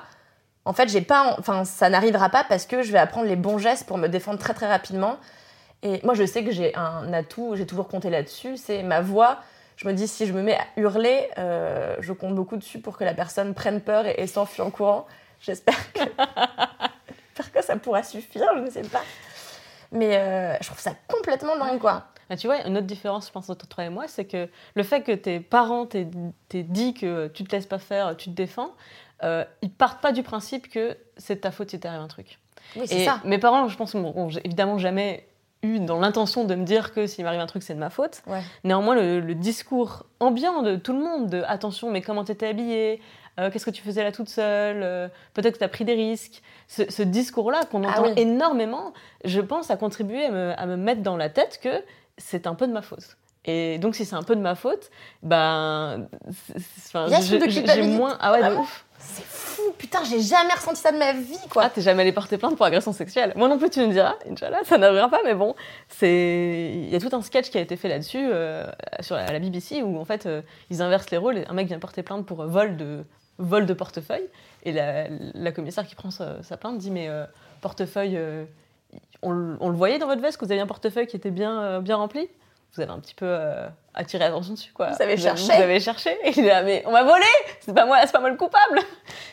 En 0.66 0.74
fait, 0.74 0.90
j'ai 0.90 1.02
pas. 1.02 1.36
Enfin, 1.38 1.64
ça 1.64 1.90
n'arrivera 1.90 2.30
pas 2.30 2.44
parce 2.44 2.66
que 2.66 2.82
je 2.82 2.92
vais 2.92 2.98
apprendre 2.98 3.28
les 3.28 3.36
bons 3.36 3.60
gestes 3.60 3.86
pour 3.86 3.98
me 3.98 4.08
défendre 4.08 4.40
très 4.40 4.54
très 4.54 4.68
rapidement. 4.68 5.18
Et 5.84 6.00
moi, 6.04 6.14
je 6.14 6.26
sais 6.26 6.44
que 6.44 6.52
j'ai 6.52 6.76
un 6.76 7.12
atout, 7.14 7.56
j'ai 7.56 7.66
toujours 7.66 7.88
compté 7.88 8.10
là-dessus, 8.10 8.58
c'est 8.58 8.84
ma 8.84 9.02
voix. 9.02 9.40
Je 9.78 9.88
me 9.88 9.94
dis, 9.94 10.08
si 10.08 10.28
je 10.28 10.34
me 10.34 10.42
mets 10.42 10.58
à 10.58 10.66
hurler, 10.78 11.30
euh, 11.40 11.96
je 12.00 12.14
compte 12.14 12.36
beaucoup 12.36 12.58
dessus 12.58 12.80
pour 12.80 12.98
que 12.98 13.04
la 13.04 13.16
personne 13.16 13.56
prenne 13.56 13.82
peur 13.82 14.06
et, 14.06 14.28
s'enfuit 14.28 14.62
en 14.62 14.70
courant. 14.70 15.08
J'espère 15.40 15.92
que... 15.94 16.02
que 17.54 17.64
ça 17.64 17.76
pourra 17.78 18.04
suffire, 18.04 18.46
je 18.56 18.60
ne 18.60 18.70
sais 18.70 18.84
pas. 18.84 19.02
Mais 19.92 20.18
euh, 20.18 20.56
je 20.62 20.68
trouve 20.68 20.80
ça 20.80 20.92
complètement 21.08 21.58
dingue, 21.58 21.80
quoi. 21.80 22.06
Ah, 22.32 22.38
tu 22.38 22.48
vois, 22.48 22.66
une 22.66 22.78
autre 22.78 22.88
différence, 22.88 23.28
je 23.28 23.32
pense, 23.34 23.50
entre 23.50 23.68
toi 23.68 23.84
et 23.84 23.90
moi, 23.90 24.06
c'est 24.08 24.24
que 24.26 24.48
le 24.76 24.84
fait 24.84 25.02
que 25.02 25.12
tes 25.12 25.42
parents 25.42 25.86
t'aient 25.86 26.08
dit 26.64 26.94
que 26.94 27.28
tu 27.28 27.44
te 27.44 27.54
laisses 27.54 27.66
pas 27.66 27.78
faire, 27.78 28.16
tu 28.16 28.30
te 28.30 28.36
défends, 28.36 28.72
euh, 29.24 29.44
ils 29.62 29.70
partent 29.70 30.02
pas 30.02 30.14
du 30.14 30.24
principe 30.24 30.70
que 30.70 30.98
c'est 31.18 31.36
de 31.36 31.40
ta 31.42 31.52
faute 31.52 31.70
si 31.72 31.80
t'arrive 31.80 32.00
un 32.02 32.08
truc. 32.08 32.40
Oui, 32.78 32.88
c'est 32.88 33.04
ça. 33.06 33.20
mes 33.26 33.38
parents, 33.38 33.68
je 33.68 33.76
pense, 33.76 33.96
j- 34.30 34.40
évidemment 34.46 34.78
jamais 34.78 35.28
eu 35.62 35.80
dans 35.80 36.00
l'intention 36.00 36.46
de 36.46 36.56
me 36.56 36.64
dire 36.64 36.94
que 36.94 37.06
s'il 37.06 37.24
m'arrive 37.26 37.42
un 37.42 37.46
truc, 37.48 37.62
c'est 37.64 37.76
de 37.76 37.80
ma 37.80 37.90
faute. 37.92 38.22
Ouais. 38.28 38.42
Néanmoins, 38.64 38.96
le, 38.96 39.20
le 39.20 39.36
discours 39.36 40.06
ambiant 40.22 40.62
de 40.64 40.76
tout 40.78 40.94
le 40.94 41.00
monde, 41.04 41.30
de 41.30 41.44
attention, 41.46 41.92
mais 41.92 42.02
comment 42.02 42.24
t'étais 42.24 42.48
habillée 42.48 43.02
Euh, 43.40 43.50
Qu'est-ce 43.52 43.66
que 43.66 43.72
tu 43.72 43.82
faisais 43.84 44.04
là 44.04 44.12
toute 44.12 44.28
seule 44.30 44.82
Euh, 44.84 45.08
Peut-être 45.34 45.54
que 45.54 45.60
tu 45.60 45.64
as 45.64 45.70
pris 45.70 45.86
des 45.86 45.94
risques. 45.94 46.42
Ce, 46.68 46.90
ce 46.90 47.04
discours-là 47.04 47.62
qu'on 47.70 47.84
Ah 47.84 47.92
entend 47.92 48.04
oui. 48.06 48.14
énormément, 48.18 48.92
je 49.24 49.40
pense, 49.42 49.70
a 49.72 49.78
contribué 49.78 50.26
à 50.26 50.32
me, 50.32 50.54
à 50.60 50.66
me 50.66 50.76
mettre 50.78 51.02
dans 51.02 51.16
la 51.18 51.30
tête 51.30 51.60
que 51.62 51.84
c'est 52.18 52.48
un 52.48 52.56
peu 52.56 52.68
de 52.68 52.74
ma 52.74 52.82
faute. 52.82 53.18
Et 53.46 53.80
donc, 53.80 53.96
si 53.96 54.06
c'est 54.06 54.16
un 54.16 54.22
peu 54.22 54.36
de 54.36 54.42
ma 54.42 54.54
faute, 54.54 54.92
ben. 55.24 56.08
j'ai- 57.66 57.82
moins. 57.82 58.16
Ah 58.20 58.32
ouais, 58.32 58.38
de 58.40 58.44
Vraiment 58.46 58.62
ouf. 58.62 58.86
C'est 59.00 59.24
fou, 59.26 59.64
putain, 59.80 60.04
j'ai 60.04 60.22
jamais 60.22 60.54
ressenti 60.54 60.80
ça 60.80 60.92
de 60.92 60.98
ma 61.00 61.12
vie, 61.14 61.40
quoi. 61.50 61.64
Ah, 61.66 61.70
t'es 61.72 61.82
jamais 61.82 62.04
allé 62.04 62.12
porter 62.12 62.38
plainte 62.38 62.56
pour 62.56 62.68
agression 62.68 62.94
sexuelle. 62.94 63.34
Moi 63.36 63.48
non 63.50 63.58
plus, 63.58 63.72
tu 63.72 63.80
me 63.80 63.92
diras. 63.92 64.14
Inch'Allah, 64.30 64.60
ça 64.64 64.78
n'arrivera 64.78 65.10
pas, 65.10 65.22
mais 65.26 65.34
bon, 65.34 65.56
c'est. 65.90 66.72
Il 66.76 66.90
y 66.90 66.96
a 66.96 67.00
tout 67.00 67.10
un 67.16 67.22
sketch 67.24 67.50
qui 67.50 67.58
a 67.58 67.62
été 67.62 67.78
fait 67.78 67.88
là-dessus, 67.90 68.20
euh, 68.32 68.68
sur 69.00 69.16
la, 69.16 69.24
à 69.26 69.32
la 69.32 69.40
BBC, 69.40 69.82
où 69.82 70.00
en 70.00 70.06
fait, 70.06 70.28
euh, 70.28 70.44
ils 70.70 70.84
inversent 70.84 71.10
les 71.10 71.18
rôles. 71.18 71.40
et 71.40 71.48
Un 71.48 71.54
mec 71.54 71.66
vient 71.68 71.80
porter 71.80 72.04
plainte 72.04 72.28
pour 72.28 72.42
euh, 72.42 72.46
vol 72.48 72.78
de, 72.78 73.04
vol 73.40 73.66
de 73.66 73.74
portefeuille, 73.74 74.28
et 74.64 74.72
la, 74.72 75.08
la 75.10 75.52
commissaire 75.52 75.88
qui 75.88 75.96
prend 75.96 76.12
sa, 76.12 76.44
sa 76.44 76.58
plainte 76.58 76.78
dit 76.78 76.92
Mais 76.92 77.10
portefeuille, 77.62 78.20
on, 79.22 79.32
le- 79.32 79.58
on 79.60 79.70
le 79.70 79.76
voyait 79.76 80.00
dans 80.00 80.08
votre 80.08 80.22
veste 80.22 80.38
que 80.38 80.46
vous 80.46 80.52
aviez 80.52 80.62
un 80.64 80.68
portefeuille 80.68 81.08
qui 81.08 81.16
était 81.16 81.32
bien, 81.32 81.62
euh, 81.62 81.80
bien 81.80 81.96
rempli 81.96 82.28
Vous 82.74 82.82
avez 82.82 82.92
un 82.92 83.00
petit 83.00 83.14
peu 83.16 83.26
euh, 83.28 83.68
attiré 83.94 84.24
l'attention 84.24 84.54
dessus, 84.54 84.72
quoi. 84.74 84.90
Vous 84.92 85.02
avez 85.02 85.18
cherché. 85.18 85.46
Vous 85.46 85.62
avez 85.62 85.80
cherché. 85.80 86.18
Et 86.24 86.32
il 86.38 86.46
est 86.46 86.48
là, 86.48 86.64
mais 86.64 86.84
on 86.86 86.92
m'a 86.92 87.04
volé 87.04 87.26
C'est 87.60 87.74
pas 87.74 87.86
moi, 87.86 87.98
c'est 88.06 88.12
pas 88.12 88.20
moi 88.20 88.30
le 88.30 88.38
coupable 88.38 88.80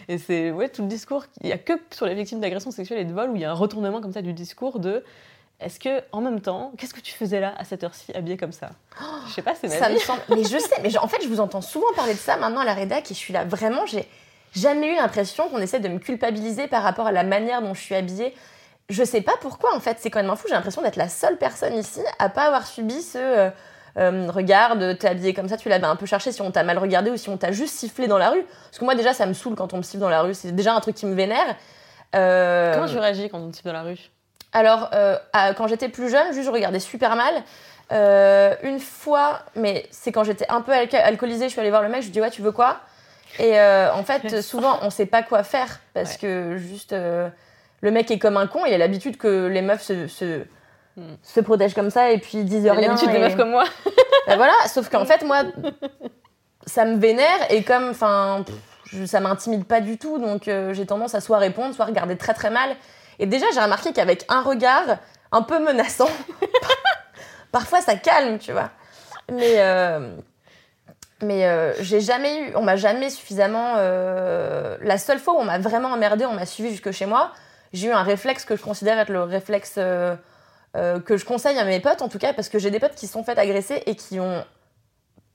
et 0.08 0.18
c'est 0.18 0.50
ouais, 0.50 0.68
tout 0.70 0.82
le 0.82 0.88
discours, 0.88 1.24
il 1.42 1.46
n'y 1.46 1.52
a 1.52 1.58
que 1.58 1.74
sur 1.90 2.06
les 2.06 2.14
victimes 2.14 2.40
d'agressions 2.40 2.70
sexuelles 2.70 3.00
et 3.00 3.04
de 3.04 3.12
vol 3.12 3.30
où 3.30 3.36
il 3.36 3.42
y 3.42 3.44
a 3.44 3.50
un 3.50 3.54
retournement 3.54 4.00
comme 4.00 4.12
ça 4.12 4.22
du 4.22 4.32
discours 4.32 4.78
de 4.80 5.04
est-ce 5.60 5.78
que 5.80 6.02
en 6.12 6.20
même 6.20 6.40
temps, 6.40 6.72
qu'est-ce 6.78 6.94
que 6.94 7.00
tu 7.00 7.12
faisais 7.12 7.40
là 7.40 7.52
à 7.58 7.64
cette 7.64 7.82
heure-ci 7.84 8.12
habillée 8.14 8.36
comme 8.36 8.52
ça? 8.52 8.70
Je 9.28 9.32
sais 9.32 9.42
pas, 9.42 9.54
c'est 9.54 9.66
ma 9.68 9.74
Ça 9.74 9.88
vie. 9.88 9.94
me 9.94 9.98
semble. 9.98 10.20
Mais 10.30 10.44
je 10.44 10.56
sais, 10.58 10.76
mais 10.82 10.88
je- 10.90 10.98
en 10.98 11.08
fait, 11.08 11.18
je 11.22 11.28
vous 11.28 11.40
entends 11.40 11.60
souvent 11.60 11.88
parler 11.96 12.14
de 12.14 12.18
ça 12.18 12.36
maintenant 12.36 12.60
à 12.60 12.64
la 12.64 12.74
rédac 12.74 13.10
et 13.10 13.14
je 13.14 13.18
suis 13.18 13.32
là. 13.34 13.44
Vraiment, 13.44 13.84
j'ai 13.86 14.08
jamais 14.54 14.92
eu 14.92 14.94
l'impression 14.96 15.48
qu'on 15.48 15.58
essaie 15.58 15.80
de 15.80 15.88
me 15.88 15.98
culpabiliser 15.98 16.68
par 16.68 16.82
rapport 16.84 17.06
à 17.08 17.12
la 17.12 17.24
manière 17.24 17.60
dont 17.60 17.74
je 17.74 17.80
suis 17.80 17.94
habillée. 17.96 18.34
Je 18.88 19.04
sais 19.04 19.20
pas 19.20 19.34
pourquoi, 19.40 19.74
en 19.76 19.80
fait, 19.80 19.98
c'est 20.00 20.10
quand 20.10 20.22
même 20.22 20.34
fou. 20.36 20.46
J'ai 20.48 20.54
l'impression 20.54 20.80
d'être 20.82 20.96
la 20.96 21.08
seule 21.08 21.36
personne 21.36 21.74
ici 21.74 22.00
à 22.18 22.28
pas 22.28 22.44
avoir 22.46 22.66
subi 22.66 23.02
ce. 23.02 23.18
euh, 23.18 23.50
euh, 23.98 24.30
regarde, 24.30 24.96
t'es 24.98 25.08
habillée 25.08 25.34
comme 25.34 25.48
ça, 25.48 25.56
tu 25.56 25.68
l'avais 25.68 25.86
un 25.86 25.96
peu 25.96 26.06
cherché 26.06 26.30
si 26.32 26.40
on 26.40 26.50
t'a 26.50 26.62
mal 26.62 26.78
regardé 26.78 27.10
ou 27.10 27.16
si 27.16 27.28
on 27.28 27.36
t'a 27.36 27.50
juste 27.52 27.74
sifflé 27.74 28.06
dans 28.06 28.16
la 28.18 28.30
rue. 28.30 28.44
Parce 28.66 28.78
que 28.78 28.84
moi, 28.84 28.94
déjà, 28.94 29.12
ça 29.12 29.26
me 29.26 29.34
saoule 29.34 29.56
quand 29.56 29.74
on 29.74 29.78
me 29.78 29.82
siffle 29.82 30.00
dans 30.00 30.08
la 30.08 30.22
rue. 30.22 30.34
C'est 30.34 30.52
déjà 30.52 30.72
un 30.74 30.80
truc 30.80 30.94
qui 30.94 31.04
me 31.06 31.14
vénère. 31.14 31.56
Euh, 32.14 32.72
Comment 32.74 32.86
tu 32.86 32.98
réagis 32.98 33.28
quand 33.28 33.38
on 33.38 33.50
te 33.50 33.56
siffle 33.56 33.68
dans 33.68 33.74
la 33.74 33.82
rue? 33.82 33.98
Alors, 34.52 34.88
euh, 34.94 35.18
à- 35.34 35.52
quand 35.52 35.66
j'étais 35.66 35.88
plus 35.90 36.08
jeune, 36.08 36.32
juste 36.32 36.46
je 36.46 36.50
regardais 36.50 36.80
super 36.80 37.16
mal. 37.16 37.42
Une 38.62 38.78
fois, 38.80 39.40
mais 39.56 39.86
c'est 39.90 40.12
quand 40.12 40.24
j'étais 40.24 40.46
un 40.48 40.60
peu 40.62 40.72
alco- 40.72 40.96
alcoolisée, 41.02 41.44
je 41.46 41.50
suis 41.50 41.60
allée 41.60 41.70
voir 41.70 41.82
le 41.82 41.88
mec, 41.88 42.00
je 42.00 42.06
lui 42.06 42.12
dis 42.12 42.20
ouais, 42.20 42.30
tu 42.30 42.40
veux 42.42 42.52
quoi? 42.52 42.78
Et 43.38 43.58
en 43.60 44.02
fait, 44.04 44.40
souvent, 44.42 44.78
on 44.82 44.90
sait 44.90 45.06
pas 45.06 45.22
quoi 45.22 45.42
faire 45.42 45.80
parce 45.92 46.12
Ouais. 46.12 46.18
que 46.20 46.56
juste 46.56 46.94
le 47.80 47.90
mec 47.90 48.10
est 48.10 48.18
comme 48.18 48.36
un 48.36 48.46
con, 48.46 48.64
il 48.66 48.72
a 48.74 48.78
l'habitude 48.78 49.16
que 49.16 49.46
les 49.46 49.62
meufs 49.62 49.82
se, 49.82 50.06
se, 50.08 50.42
Hmm. 50.96 51.14
se 51.22 51.38
protègent 51.38 51.74
comme 51.74 51.90
ça 51.90 52.10
et 52.10 52.18
puis 52.18 52.42
disent 52.42 52.68
rien. 52.68 52.88
l'habitude 52.88 53.10
des 53.12 53.18
et- 53.18 53.20
meufs 53.20 53.36
comme 53.36 53.50
moi. 53.50 53.62
bah 54.26 54.34
voilà, 54.34 54.52
sauf 54.66 54.88
qu'en 54.88 55.04
fait, 55.04 55.22
moi, 55.24 55.42
ça 56.66 56.84
me 56.84 56.98
vénère 56.98 57.38
et 57.50 57.62
comme, 57.62 57.90
enfin, 57.90 58.44
ça 59.06 59.20
m'intimide 59.20 59.64
pas 59.64 59.80
du 59.80 59.96
tout, 59.96 60.18
donc 60.18 60.48
euh, 60.48 60.74
j'ai 60.74 60.86
tendance 60.86 61.14
à 61.14 61.20
soit 61.20 61.38
répondre, 61.38 61.72
soit 61.72 61.84
regarder 61.84 62.16
très 62.16 62.34
très 62.34 62.50
mal. 62.50 62.74
Et 63.20 63.26
déjà, 63.26 63.46
j'ai 63.54 63.60
remarqué 63.60 63.92
qu'avec 63.92 64.24
un 64.28 64.42
regard 64.42 64.98
un 65.30 65.42
peu 65.42 65.60
menaçant, 65.60 66.08
parfois 67.52 67.80
ça 67.80 67.94
calme, 67.94 68.38
tu 68.38 68.52
vois. 68.52 68.70
Mais, 69.30 69.54
euh, 69.58 70.16
mais 71.22 71.46
euh, 71.46 71.74
j'ai 71.80 72.00
jamais 72.00 72.40
eu, 72.42 72.52
on 72.56 72.62
m'a 72.62 72.76
jamais 72.76 73.10
suffisamment. 73.10 73.74
euh, 73.76 74.76
la 74.80 74.98
seule 74.98 75.18
fois 75.18 75.34
où 75.34 75.38
on 75.38 75.44
m'a 75.44 75.58
vraiment 75.58 75.90
emmerdé, 75.90 76.26
on 76.26 76.32
m'a 76.34 76.46
suivi 76.46 76.70
jusque 76.70 76.90
chez 76.90 77.06
moi, 77.06 77.32
j'ai 77.72 77.88
eu 77.88 77.92
un 77.92 78.02
réflexe 78.02 78.44
que 78.44 78.56
je 78.56 78.62
considère 78.62 78.98
être 78.98 79.10
le 79.10 79.22
réflexe. 79.22 79.74
euh, 79.78 80.16
euh, 80.76 81.00
que 81.00 81.16
je 81.16 81.24
conseille 81.24 81.58
à 81.58 81.64
mes 81.64 81.80
potes 81.80 82.02
en 82.02 82.08
tout 82.08 82.18
cas 82.18 82.34
parce 82.34 82.50
que 82.50 82.58
j'ai 82.58 82.70
des 82.70 82.78
potes 82.78 82.94
qui 82.94 83.06
se 83.06 83.14
sont 83.14 83.24
fait 83.24 83.38
agresser 83.38 83.82
et 83.86 83.96
qui 83.96 84.20
ont 84.20 84.44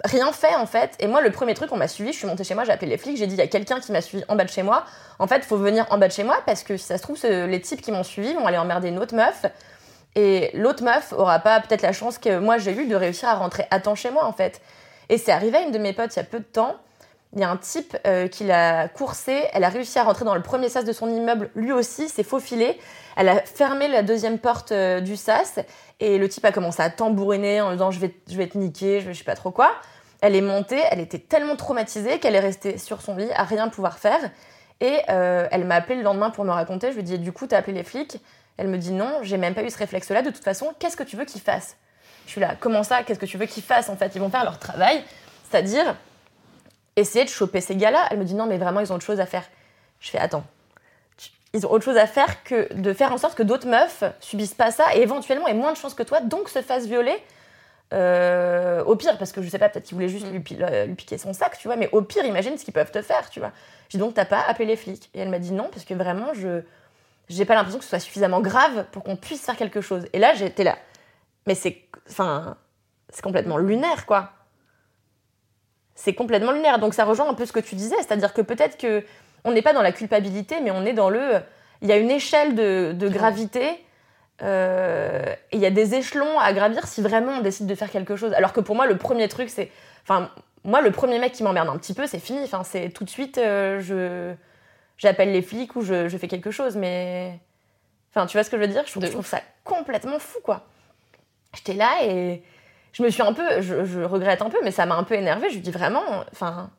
rien 0.03 0.31
fait 0.31 0.53
en 0.53 0.67
fait. 0.67 0.95
Et 0.99 1.07
moi 1.07 1.21
le 1.21 1.31
premier 1.31 1.55
truc 1.55 1.71
on 1.71 1.77
m'a 1.77 1.87
suivi 1.87 2.13
je 2.13 2.19
suis 2.19 2.27
montée 2.27 2.43
chez 2.43 2.53
moi 2.53 2.65
j'ai 2.65 2.71
appelé 2.71 2.91
les 2.91 2.99
flics 2.99 3.17
j'ai 3.17 3.25
dit 3.25 3.33
il 3.33 3.39
y 3.39 3.41
a 3.41 3.47
quelqu'un 3.47 3.79
qui 3.79 3.91
m'a 3.91 4.01
suivi 4.01 4.23
en 4.27 4.35
bas 4.35 4.43
de 4.43 4.49
chez 4.49 4.61
moi. 4.61 4.85
En 5.17 5.25
fait 5.25 5.43
faut 5.43 5.57
venir 5.57 5.87
en 5.89 5.97
bas 5.97 6.07
de 6.07 6.13
chez 6.13 6.23
moi 6.23 6.37
parce 6.45 6.61
que 6.61 6.77
si 6.77 6.85
ça 6.85 6.99
se 6.99 7.01
trouve 7.01 7.19
les 7.23 7.61
types 7.61 7.81
qui 7.81 7.91
m'ont 7.91 8.03
suivi 8.03 8.33
vont 8.35 8.45
aller 8.45 8.59
emmerder 8.59 8.89
une 8.89 8.99
autre 8.99 9.15
meuf. 9.15 9.45
Et 10.15 10.51
l'autre 10.53 10.83
meuf 10.83 11.13
aura 11.13 11.39
pas 11.39 11.59
peut-être 11.61 11.81
la 11.81 11.93
chance 11.93 12.19
que 12.19 12.37
moi 12.37 12.59
j'ai 12.59 12.71
eu 12.71 12.85
de 12.85 12.95
réussir 12.95 13.27
à 13.27 13.33
rentrer 13.33 13.65
à 13.71 13.79
temps 13.79 13.95
chez 13.95 14.11
moi 14.11 14.25
en 14.25 14.33
fait. 14.33 14.61
Et 15.09 15.17
c'est 15.17 15.31
arrivé 15.31 15.57
à 15.57 15.61
une 15.61 15.71
de 15.71 15.79
mes 15.79 15.93
potes 15.93 16.15
il 16.15 16.19
y 16.19 16.21
a 16.21 16.25
peu 16.25 16.39
de 16.39 16.45
temps 16.45 16.75
il 17.35 17.41
y 17.41 17.43
a 17.43 17.49
un 17.49 17.57
type 17.57 17.97
euh, 18.05 18.27
qui 18.27 18.43
l'a 18.43 18.87
coursé, 18.87 19.43
elle 19.53 19.63
a 19.63 19.69
réussi 19.69 19.97
à 19.97 20.03
rentrer 20.03 20.23
dans 20.23 20.35
le 20.35 20.41
premier 20.41 20.69
sas 20.69 20.85
de 20.85 20.93
son 20.93 21.09
immeuble, 21.09 21.49
lui 21.55 21.71
aussi 21.71 22.07
s'est 22.07 22.23
faufilé, 22.23 22.79
elle 23.15 23.29
a 23.29 23.41
fermé 23.41 23.87
la 23.87 24.03
deuxième 24.03 24.37
porte 24.37 24.71
euh, 24.71 24.99
du 24.99 25.17
sas 25.17 25.59
et 25.99 26.17
le 26.17 26.29
type 26.29 26.45
a 26.45 26.51
commencé 26.51 26.81
à 26.81 26.89
tambouriner 26.89 27.61
en 27.61 27.71
disant 27.71 27.91
je 27.91 27.99
vais, 27.99 28.15
je 28.29 28.37
vais 28.37 28.47
te 28.47 28.57
niquer, 28.57 29.01
je, 29.01 29.11
je 29.11 29.17
sais 29.17 29.23
pas 29.23 29.35
trop 29.35 29.51
quoi. 29.51 29.71
Elle 30.21 30.35
est 30.35 30.41
montée, 30.41 30.81
elle 30.89 30.99
était 30.99 31.19
tellement 31.19 31.55
traumatisée 31.55 32.19
qu'elle 32.19 32.35
est 32.35 32.39
restée 32.39 32.77
sur 32.77 33.01
son 33.01 33.17
lit 33.17 33.31
à 33.35 33.43
rien 33.43 33.67
pouvoir 33.67 33.97
faire. 33.97 34.21
Et 34.79 34.99
euh, 35.09 35.47
elle 35.51 35.65
m'a 35.65 35.75
appelé 35.75 35.95
le 35.95 36.03
lendemain 36.03 36.29
pour 36.29 36.45
me 36.45 36.51
raconter, 36.51 36.89
je 36.89 36.95
lui 36.95 37.01
ai 37.01 37.03
dit 37.03 37.19
du 37.19 37.31
coup 37.31 37.47
t'as 37.47 37.57
appelé 37.57 37.73
les 37.73 37.83
flics? 37.83 38.17
Elle 38.57 38.67
me 38.67 38.77
dit 38.77 38.91
non, 38.91 39.19
j'ai 39.23 39.37
même 39.37 39.55
pas 39.55 39.63
eu 39.63 39.69
ce 39.69 39.77
réflexe-là, 39.77 40.21
de 40.21 40.29
toute 40.29 40.43
façon 40.43 40.73
qu'est-ce 40.77 40.97
que 40.97 41.03
tu 41.03 41.15
veux 41.15 41.25
qu'ils 41.25 41.41
fassent? 41.41 41.77
Je 42.25 42.31
suis 42.31 42.41
là, 42.41 42.55
comment 42.59 42.83
ça, 42.83 43.03
qu'est-ce 43.03 43.19
que 43.19 43.25
tu 43.25 43.37
veux 43.37 43.47
qu'ils 43.47 43.63
fassent 43.63 43.89
en 43.89 43.97
fait? 43.97 44.11
Ils 44.15 44.21
vont 44.21 44.29
faire 44.29 44.43
leur 44.43 44.59
travail, 44.59 45.03
c'est-à-dire 45.49 45.95
essayer 46.95 47.25
de 47.25 47.29
choper 47.29 47.61
ces 47.61 47.75
gars-là. 47.75 48.07
Elle 48.11 48.19
me 48.19 48.23
dit 48.25 48.35
non, 48.35 48.45
mais 48.45 48.57
vraiment, 48.57 48.79
ils 48.79 48.91
ont 48.91 48.95
autre 48.95 49.05
chose 49.05 49.19
à 49.19 49.25
faire. 49.25 49.43
Je 49.99 50.09
fais 50.09 50.19
attends. 50.19 50.43
Ils 51.53 51.65
ont 51.67 51.71
autre 51.71 51.85
chose 51.85 51.97
à 51.97 52.07
faire 52.07 52.43
que 52.43 52.73
de 52.73 52.93
faire 52.93 53.13
en 53.13 53.17
sorte 53.19 53.35
que 53.35 53.43
d'autres 53.43 53.67
meufs 53.67 54.03
subissent 54.19 54.55
pas 54.55 54.71
ça 54.71 54.85
et 54.95 55.01
éventuellement 55.01 55.47
aient 55.47 55.53
moins 55.53 55.71
de 55.71 55.77
chances 55.77 55.93
que 55.93 56.01
toi, 56.03 56.19
donc 56.21 56.49
se 56.49 56.61
fassent 56.63 56.87
violer. 56.87 57.15
Euh, 57.93 58.83
au 58.85 58.95
pire, 58.95 59.17
parce 59.19 59.31
que 59.31 59.41
je 59.43 59.49
sais 59.49 59.59
pas, 59.59 59.69
peut-être 59.69 59.85
qu'ils 59.85 59.93
voulaient 59.93 60.09
juste 60.09 60.25
lui, 60.31 60.39
pi- 60.39 60.55
le- 60.55 60.85
lui 60.85 60.95
piquer 60.95 61.19
son 61.19 61.31
sac, 61.31 61.57
tu 61.59 61.67
vois, 61.67 61.77
mais 61.77 61.89
au 61.91 62.01
pire, 62.01 62.25
imagine 62.25 62.57
ce 62.57 62.65
qu'ils 62.65 62.73
peuvent 62.73 62.89
te 62.89 63.03
faire, 63.03 63.29
tu 63.29 63.39
vois. 63.39 63.51
J'ai 63.89 63.99
donc, 63.99 64.15
t'as 64.15 64.25
pas 64.25 64.41
appelé 64.47 64.65
les 64.65 64.75
flics 64.75 65.11
Et 65.13 65.19
elle 65.19 65.29
m'a 65.29 65.37
dit 65.37 65.51
non, 65.51 65.69
parce 65.71 65.85
que 65.85 65.93
vraiment, 65.93 66.33
je 66.33 66.61
j'ai 67.29 67.45
pas 67.45 67.53
l'impression 67.53 67.77
que 67.77 67.83
ce 67.85 67.89
soit 67.89 67.99
suffisamment 67.99 68.41
grave 68.41 68.85
pour 68.91 69.03
qu'on 69.03 69.15
puisse 69.15 69.45
faire 69.45 69.55
quelque 69.55 69.79
chose. 69.81 70.07
Et 70.13 70.19
là, 70.19 70.33
j'étais 70.33 70.63
là. 70.63 70.77
Mais 71.45 71.55
c'est. 71.55 71.81
Enfin. 72.09 72.57
C'est 73.09 73.21
complètement 73.21 73.57
lunaire, 73.57 74.07
quoi 74.07 74.31
c'est 75.95 76.13
complètement 76.13 76.51
lunaire. 76.51 76.79
Donc 76.79 76.93
ça 76.93 77.05
rejoint 77.05 77.29
un 77.29 77.33
peu 77.33 77.45
ce 77.45 77.51
que 77.51 77.59
tu 77.59 77.75
disais, 77.75 77.95
c'est-à-dire 77.97 78.33
que 78.33 78.41
peut-être 78.41 78.77
que 78.77 79.03
on 79.45 79.51
n'est 79.51 79.61
pas 79.61 79.73
dans 79.73 79.81
la 79.81 79.91
culpabilité, 79.91 80.61
mais 80.61 80.71
on 80.71 80.85
est 80.85 80.93
dans 80.93 81.09
le. 81.09 81.41
Il 81.81 81.89
y 81.89 81.91
a 81.91 81.97
une 81.97 82.11
échelle 82.11 82.55
de, 82.55 82.93
de 82.93 83.09
gravité. 83.09 83.83
euh, 84.41 85.35
et 85.51 85.57
il 85.57 85.59
y 85.59 85.65
a 85.65 85.69
des 85.71 85.95
échelons 85.95 86.39
à 86.39 86.53
gravir 86.53 86.87
si 86.87 87.01
vraiment 87.01 87.33
on 87.33 87.41
décide 87.41 87.67
de 87.67 87.75
faire 87.75 87.91
quelque 87.91 88.15
chose. 88.15 88.33
Alors 88.33 88.53
que 88.53 88.61
pour 88.61 88.75
moi, 88.75 88.85
le 88.87 88.97
premier 88.97 89.27
truc, 89.27 89.49
c'est. 89.49 89.69
Enfin, 90.03 90.31
moi, 90.63 90.81
le 90.81 90.91
premier 90.91 91.19
mec 91.19 91.33
qui 91.33 91.43
m'emmerde 91.43 91.69
un 91.69 91.77
petit 91.77 91.93
peu, 91.93 92.07
c'est 92.07 92.19
fini. 92.19 92.41
Enfin, 92.43 92.63
c'est 92.63 92.89
tout 92.89 93.03
de 93.03 93.09
suite, 93.09 93.37
euh, 93.37 93.79
je 93.81 94.33
j'appelle 94.97 95.31
les 95.31 95.41
flics 95.41 95.75
ou 95.75 95.81
je, 95.81 96.07
je 96.07 96.17
fais 96.17 96.27
quelque 96.27 96.51
chose. 96.51 96.75
Mais. 96.75 97.39
Enfin, 98.11 98.27
tu 98.27 98.37
vois 98.37 98.43
ce 98.43 98.49
que 98.49 98.57
je 98.57 98.61
veux 98.61 98.67
dire? 98.67 98.83
Je 98.85 98.91
trouve, 98.91 99.05
je 99.05 99.11
trouve 99.11 99.25
ça 99.25 99.41
complètement 99.63 100.19
fou, 100.19 100.39
quoi. 100.43 100.65
J'étais 101.55 101.73
là 101.73 102.03
et 102.03 102.43
je 102.93 103.03
me 103.03 103.09
suis 103.09 103.21
un 103.21 103.33
peu, 103.33 103.61
je, 103.61 103.83
je 103.85 103.99
regrette 104.01 104.41
un 104.41 104.49
peu, 104.49 104.57
mais 104.63 104.71
ça 104.71 104.85
m'a 104.85 104.95
un 104.95 105.03
peu 105.03 105.15
énervée. 105.15 105.49
Je 105.49 105.55
lui 105.55 105.61
dis 105.61 105.71
vraiment, 105.71 106.03
enfin, 106.31 106.69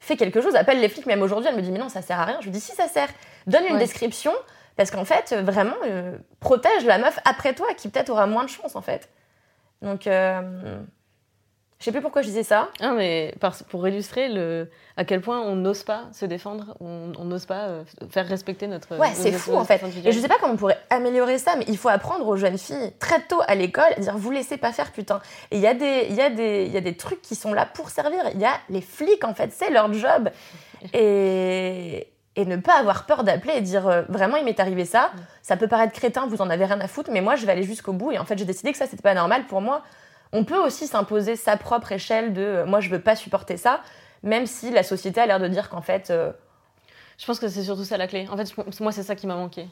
fais 0.00 0.16
quelque 0.16 0.40
chose, 0.42 0.54
appelle 0.56 0.80
les 0.80 0.88
flics. 0.88 1.06
Même 1.06 1.22
aujourd'hui, 1.22 1.48
elle 1.48 1.56
me 1.56 1.62
dit, 1.62 1.70
mais 1.72 1.78
non, 1.78 1.88
ça 1.88 2.02
sert 2.02 2.20
à 2.20 2.24
rien. 2.24 2.36
Je 2.40 2.44
lui 2.46 2.50
dis, 2.52 2.60
si 2.60 2.72
ça 2.72 2.88
sert, 2.88 3.08
donne 3.46 3.64
une 3.64 3.74
Ouais. 3.74 3.78
description, 3.78 4.32
parce 4.76 4.90
qu'en 4.90 5.04
fait, 5.04 5.32
vraiment, 5.34 5.74
euh, 5.86 6.16
protège 6.40 6.84
la 6.84 6.98
meuf 6.98 7.18
après 7.24 7.54
toi, 7.54 7.66
qui 7.76 7.88
peut-être 7.88 8.10
aura 8.10 8.26
moins 8.26 8.44
de 8.44 8.48
chance, 8.50 8.76
en 8.76 8.82
fait. 8.82 9.08
Donc, 9.82 10.06
euh, 10.06 10.80
je 11.80 11.84
sais 11.86 11.92
plus 11.92 12.02
pourquoi 12.02 12.22
je 12.22 12.28
disais 12.28 12.42
ça. 12.44 12.68
Ah, 12.80 12.92
mais 12.92 13.34
pour 13.70 13.88
illustrer 13.88 14.28
le, 14.28 14.70
à 14.96 15.04
quel 15.04 15.20
point 15.22 15.40
on 15.40 15.56
n'ose 15.56 15.82
pas 15.82 16.04
se 16.12 16.26
défendre, 16.26 16.76
on 16.80 17.24
n'ose 17.24 17.46
pas 17.46 17.64
euh, 17.68 17.84
faire 18.10 18.26
respecter 18.28 18.66
notre. 18.66 18.96
Ouais, 18.96 19.08
c'est 19.14 19.32
fou 19.32 19.54
en 19.56 19.64
fait. 19.64 19.80
Et 20.04 20.12
je 20.12 20.20
sais 20.20 20.28
pas 20.28 20.36
comment 20.40 20.52
on 20.52 20.56
pourrait 20.56 20.78
améliorer 20.90 21.38
ça, 21.38 21.56
mais 21.56 21.64
il 21.68 21.78
faut 21.78 21.88
apprendre 21.88 22.26
aux 22.28 22.36
jeunes 22.36 22.58
filles 22.58 22.92
très 22.98 23.20
tôt 23.22 23.40
à 23.48 23.54
l'école 23.54 23.92
à 23.96 24.00
dire 24.00 24.16
vous 24.16 24.30
laissez 24.30 24.58
pas 24.58 24.72
faire 24.72 24.92
putain. 24.92 25.20
Et 25.50 25.56
il 25.56 25.62
y, 25.62 25.66
a 25.66 25.74
des- 25.74 26.06
il 26.10 26.14
y, 26.14 26.20
a 26.20 26.28
des- 26.30 26.66
il 26.66 26.72
y 26.72 26.76
a 26.76 26.80
des 26.82 26.96
trucs 26.96 27.22
qui 27.22 27.34
sont 27.34 27.52
là 27.54 27.66
pour 27.66 27.90
servir. 27.90 28.20
Il 28.34 28.40
y 28.40 28.44
a 28.44 28.52
les 28.68 28.82
flics 28.82 29.24
en 29.24 29.32
fait, 29.34 29.50
c'est 29.52 29.70
leur 29.70 29.92
job. 29.92 30.28
Et, 30.92 32.08
et 32.36 32.44
ne 32.44 32.56
pas 32.56 32.74
avoir 32.78 33.06
peur 33.06 33.24
d'appeler 33.24 33.54
et 33.56 33.60
dire 33.60 33.88
euh, 33.88 34.02
vraiment 34.08 34.36
il 34.36 34.44
m'est 34.44 34.60
arrivé 34.60 34.84
ça. 34.84 35.10
Ça 35.42 35.56
peut 35.56 35.68
paraître 35.68 35.92
crétin, 35.92 36.26
vous 36.26 36.40
en 36.42 36.50
avez 36.50 36.64
rien 36.64 36.80
à 36.80 36.88
foutre, 36.88 37.10
mais 37.10 37.20
moi 37.20 37.36
je 37.36 37.44
vais 37.46 37.52
aller 37.52 37.62
jusqu'au 37.64 37.92
bout. 37.92 38.12
Et 38.12 38.18
en 38.18 38.24
fait 38.24 38.38
j'ai 38.38 38.44
décidé 38.44 38.70
que 38.72 38.78
ça 38.78 38.86
c'était 38.86 39.02
pas 39.02 39.14
normal 39.14 39.46
pour 39.46 39.60
moi. 39.60 39.82
On 40.32 40.44
peut 40.44 40.58
aussi 40.58 40.86
s'imposer 40.86 41.36
sa 41.36 41.56
propre 41.56 41.92
échelle 41.92 42.32
de 42.32 42.42
euh, 42.42 42.66
moi 42.66 42.80
je 42.80 42.88
veux 42.90 43.00
pas 43.00 43.16
supporter 43.16 43.56
ça, 43.56 43.80
même 44.22 44.46
si 44.46 44.70
la 44.70 44.82
société 44.82 45.20
a 45.20 45.26
l'air 45.26 45.40
de 45.40 45.48
dire 45.48 45.68
qu'en 45.68 45.82
fait. 45.82 46.10
euh, 46.10 46.32
Je 47.18 47.26
pense 47.26 47.38
que 47.38 47.48
c'est 47.48 47.64
surtout 47.64 47.84
ça 47.84 47.98
la 47.98 48.06
clé. 48.06 48.26
En 48.32 48.36
fait, 48.38 48.80
moi, 48.80 48.92
c'est 48.92 49.02
ça 49.02 49.14
qui 49.14 49.26
m'a 49.26 49.34
manqué. 49.36 49.66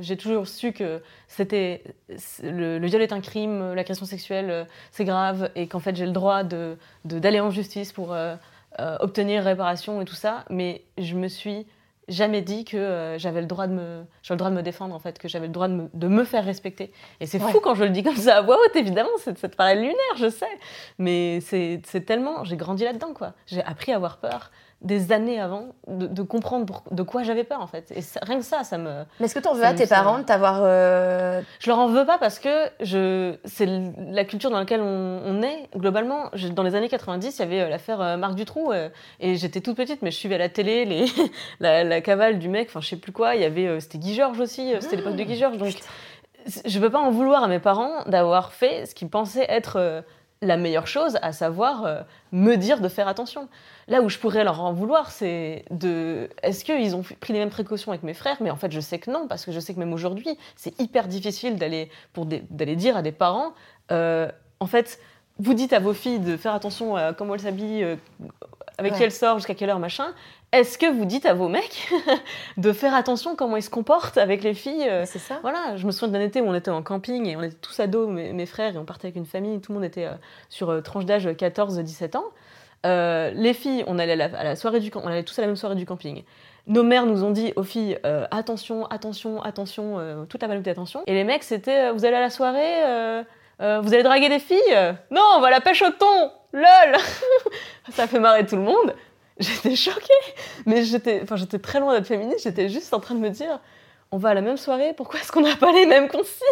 J'ai 0.00 0.16
toujours 0.16 0.46
su 0.46 0.72
que 0.72 1.02
c'était 1.28 1.82
le, 2.42 2.78
viol 2.86 3.02
est 3.02 3.12
un 3.12 3.20
crime, 3.20 3.74
l'agression 3.74 4.06
sexuelle, 4.06 4.50
euh, 4.50 4.64
c'est 4.90 5.04
grave, 5.04 5.50
et 5.54 5.66
qu'en 5.68 5.80
fait, 5.80 5.94
j'ai 5.96 6.06
le 6.06 6.12
droit 6.12 6.42
d'aller 7.04 7.40
en 7.40 7.50
justice 7.50 7.92
pour 7.92 8.14
euh, 8.14 8.36
euh, 8.80 8.96
obtenir 9.00 9.44
réparation 9.44 10.00
et 10.00 10.06
tout 10.06 10.14
ça. 10.14 10.44
Mais 10.48 10.82
je 10.96 11.14
me 11.14 11.28
suis 11.28 11.66
jamais 12.08 12.42
dit 12.42 12.64
que 12.64 12.76
euh, 12.76 13.18
j'avais 13.18 13.40
le 13.40 13.46
droit 13.46 13.66
de 13.66 13.72
me 13.72 14.04
le 14.30 14.36
droit 14.36 14.50
de 14.50 14.54
me 14.56 14.62
défendre 14.62 14.94
en 14.94 14.98
fait 14.98 15.18
que 15.18 15.28
j'avais 15.28 15.46
le 15.46 15.52
droit 15.52 15.68
de 15.68 15.74
me, 15.74 15.88
de 15.94 16.08
me 16.08 16.24
faire 16.24 16.44
respecter. 16.44 16.92
Et 17.20 17.26
c'est 17.26 17.42
Ouais. 17.42 17.50
fou 17.52 17.60
quand 17.60 17.74
je 17.74 17.84
le 17.84 17.90
dis 17.90 18.02
comme 18.02 18.16
ça 18.16 18.36
à 18.38 18.42
voix 18.42 18.56
haute 18.64 18.76
évidemment 18.76 19.10
c'est- 19.18 19.38
ça 19.38 19.48
te 19.48 19.56
paraît 19.56 19.76
lunaire 19.76 19.94
je 20.16 20.28
sais. 20.28 20.58
Mais 20.98 21.40
c'est 21.40 21.80
c'est 21.86 22.02
tellement 22.02 22.44
j'ai 22.44 22.56
grandi 22.56 22.84
là-dedans 22.84 23.14
quoi. 23.14 23.32
J'ai 23.46 23.62
appris 23.62 23.92
à 23.92 23.96
avoir 23.96 24.18
peur 24.18 24.50
des 24.84 25.10
années 25.12 25.40
avant 25.40 25.68
de, 25.88 26.06
de 26.06 26.22
comprendre 26.22 26.66
pour- 26.66 26.82
de 26.90 27.02
quoi 27.02 27.22
j'avais 27.22 27.42
peur 27.42 27.60
en 27.60 27.66
fait. 27.66 27.90
Et 27.96 28.02
ça- 28.02 28.20
rien 28.22 28.36
que 28.38 28.44
ça 28.44 28.62
ça 28.64 28.78
me 28.78 29.04
Mais 29.18 29.26
est-ce 29.26 29.34
que 29.34 29.40
t'en 29.40 29.54
veux 29.54 29.64
à 29.64 29.72
tes 29.74 29.86
parents 29.86 30.18
de 30.18 30.24
t'avoir. 30.24 30.60
euh, 30.62 31.40
je 31.58 31.68
leur 31.70 31.78
en 31.78 31.88
veux 31.88 32.04
pas 32.04 32.18
parce 32.18 32.38
que 32.38 32.50
je 32.80 33.34
c'est 33.44 33.66
la 33.66 34.24
culture 34.24 34.50
dans 34.50 34.58
laquelle 34.58 34.82
on, 34.82 35.20
on 35.24 35.42
est. 35.42 35.68
Globalement 35.76 36.24
je- 36.34 36.48
dans 36.48 36.62
les 36.62 36.74
années 36.74 36.88
90 36.88 37.36
il 37.38 37.40
y 37.40 37.44
avait 37.44 37.60
euh, 37.62 37.68
l'affaire 37.68 38.00
euh, 38.00 38.16
Marc 38.16 38.34
Dutroux 38.34 38.72
euh, 38.72 38.88
et 39.20 39.36
j'étais 39.36 39.60
toute 39.60 39.76
petite 39.76 40.02
mais 40.02 40.10
je 40.10 40.16
suivais 40.16 40.34
à 40.36 40.38
la 40.38 40.48
télé 40.50 40.84
les 40.84 41.06
la, 41.60 41.82
la 41.82 42.00
cavale 42.00 42.38
du 42.38 42.48
mec 42.48 42.68
enfin 42.68 42.80
je 42.80 42.88
sais 42.88 42.96
plus 42.96 43.12
quoi. 43.12 43.34
Il 43.34 43.40
y 43.40 43.44
avait 43.44 43.66
euh, 43.66 43.80
c'était 43.80 43.98
Guy 43.98 44.14
Georges 44.14 44.38
aussi 44.40 44.74
euh, 44.74 44.78
c'était 44.80 44.96
l'époque 44.96 45.16
de 45.16 45.22
Guy 45.24 45.36
Georges 45.36 45.56
donc 45.58 45.74
je 46.66 46.78
peux 46.78 46.90
pas 46.90 47.00
en 47.00 47.10
vouloir 47.10 47.42
à 47.42 47.48
mes 47.48 47.58
parents 47.58 48.04
d'avoir 48.06 48.52
fait 48.52 48.84
ce 48.86 48.94
qu'ils 48.94 49.08
pensaient 49.08 49.46
être 49.48 49.76
euh, 49.78 50.02
la 50.44 50.56
meilleure 50.56 50.86
chose, 50.86 51.18
à 51.22 51.32
savoir 51.32 51.84
euh, 51.84 52.00
me 52.32 52.56
dire 52.56 52.80
de 52.80 52.88
faire 52.88 53.08
attention. 53.08 53.48
Là 53.88 54.00
où 54.00 54.08
je 54.08 54.18
pourrais 54.18 54.44
leur 54.44 54.60
en 54.60 54.72
vouloir, 54.72 55.10
c'est 55.10 55.64
de. 55.70 56.28
Est-ce 56.42 56.64
qu'ils 56.64 56.94
ont 56.96 57.02
pris 57.02 57.32
les 57.32 57.38
mêmes 57.38 57.50
précautions 57.50 57.92
avec 57.92 58.02
mes 58.02 58.14
frères? 58.14 58.36
Mais 58.40 58.50
en 58.50 58.56
fait, 58.56 58.72
je 58.72 58.80
sais 58.80 58.98
que 58.98 59.10
non, 59.10 59.26
parce 59.28 59.44
que 59.44 59.52
je 59.52 59.60
sais 59.60 59.74
que 59.74 59.78
même 59.78 59.92
aujourd'hui, 59.92 60.38
c'est 60.56 60.78
hyper 60.80 61.08
difficile 61.08 61.56
d'aller 61.56 62.76
dire 62.76 62.96
à 62.96 63.02
des 63.02 63.12
parents. 63.12 63.52
euh, 63.90 64.30
en 64.60 64.66
fait, 64.66 64.98
vous 65.38 65.54
dites 65.54 65.72
à 65.72 65.80
vos 65.80 65.94
filles 65.94 66.20
de 66.20 66.36
faire 66.36 66.54
attention 66.54 66.96
à 66.96 67.12
comment 67.12 67.34
elles 67.34 67.40
s'habillent, 67.40 67.82
euh, 67.82 67.96
avec 68.78 68.92
Ouais. 68.92 68.98
qui 68.98 69.04
elles 69.04 69.12
sortent, 69.12 69.38
jusqu'à 69.38 69.54
quelle 69.54 69.70
heure, 69.70 69.78
machin. 69.78 70.06
Est-ce 70.52 70.78
que 70.78 70.86
vous 70.86 71.04
dites 71.04 71.26
à 71.26 71.34
vos 71.34 71.48
mecs 71.48 71.88
de 72.56 72.72
faire 72.72 72.94
attention 72.94 73.34
comment 73.34 73.56
ils 73.56 73.62
se 73.62 73.70
comportent 73.70 74.18
avec 74.18 74.42
les 74.44 74.54
filles 74.54 74.88
euh, 74.88 75.04
C'est 75.04 75.18
ça 75.18 75.38
voilà, 75.42 75.76
je 75.76 75.84
me 75.86 75.90
souviens 75.92 76.08
d'un 76.08 76.20
été 76.24 76.40
où 76.40 76.46
on 76.46 76.54
était 76.54 76.70
en 76.70 76.82
camping 76.82 77.26
et 77.26 77.36
on 77.36 77.42
était 77.42 77.56
tous 77.56 77.78
ados, 77.80 78.08
mes, 78.08 78.32
mes 78.32 78.46
frères, 78.46 78.74
et 78.74 78.78
on 78.78 78.84
partait 78.84 79.06
avec 79.08 79.16
une 79.16 79.26
famille, 79.26 79.60
tout 79.60 79.72
le 79.72 79.78
monde 79.78 79.84
était 79.84 80.04
euh, 80.06 80.12
sur 80.48 80.70
euh, 80.70 80.80
tranche 80.80 81.04
d'âge 81.06 81.26
14-17 81.26 82.16
ans. 82.16 82.24
Euh, 82.86 83.30
les 83.34 83.54
filles, 83.54 83.82
on 83.86 83.98
allait 83.98 84.12
à 84.12 84.16
la, 84.28 84.38
à 84.38 84.44
la 84.44 84.56
soirée 84.56 84.78
du 84.80 84.90
camp- 84.90 85.00
on 85.02 85.08
allait 85.08 85.22
tous 85.24 85.38
à 85.38 85.42
la 85.42 85.48
même 85.48 85.56
soirée 85.56 85.74
du 85.74 85.86
camping. 85.86 86.22
Nos 86.66 86.82
mères 86.82 87.06
nous 87.06 87.24
ont 87.24 87.30
dit 87.30 87.52
aux 87.56 87.62
filles 87.62 87.98
euh, 88.06 88.26
attention, 88.30 88.86
attention, 88.86 89.42
attention, 89.42 89.98
euh, 89.98 90.24
toute 90.26 90.40
la 90.42 90.48
panoplie 90.48 90.64
d'attention. 90.70 91.02
Et 91.06 91.14
les 91.14 91.24
mecs, 91.24 91.42
c'était 91.42 91.90
vous 91.90 92.04
allez 92.04 92.16
à 92.16 92.20
la 92.20 92.30
soirée, 92.30 93.24
vous 93.58 93.94
allez 93.94 94.02
draguer 94.02 94.28
des 94.28 94.38
filles? 94.38 94.58
Non, 95.10 95.22
on 95.36 95.40
va 95.40 95.48
à 95.48 95.50
la 95.50 95.60
pêche 95.60 95.82
au 95.82 95.90
thon 95.90 96.30
Lol 96.54 96.96
Ça 97.92 98.06
fait 98.06 98.20
marrer 98.20 98.46
tout 98.46 98.56
le 98.56 98.62
monde. 98.62 98.94
J'étais 99.38 99.74
choquée, 99.74 100.12
mais 100.64 100.84
j'étais, 100.84 101.24
très 101.60 101.80
loin 101.80 101.94
d'être 101.94 102.06
féministe. 102.06 102.44
J'étais 102.44 102.68
juste 102.68 102.94
en 102.94 103.00
train 103.00 103.16
de 103.16 103.20
me 103.20 103.30
dire, 103.30 103.58
on 104.14 104.16
va 104.16 104.28
à 104.28 104.34
la 104.34 104.42
même 104.42 104.56
soirée, 104.56 104.92
pourquoi 104.96 105.18
est-ce 105.18 105.32
qu'on 105.32 105.40
n'a 105.40 105.56
pas 105.56 105.72
les 105.72 105.86
mêmes 105.86 106.06
consignes 106.08 106.46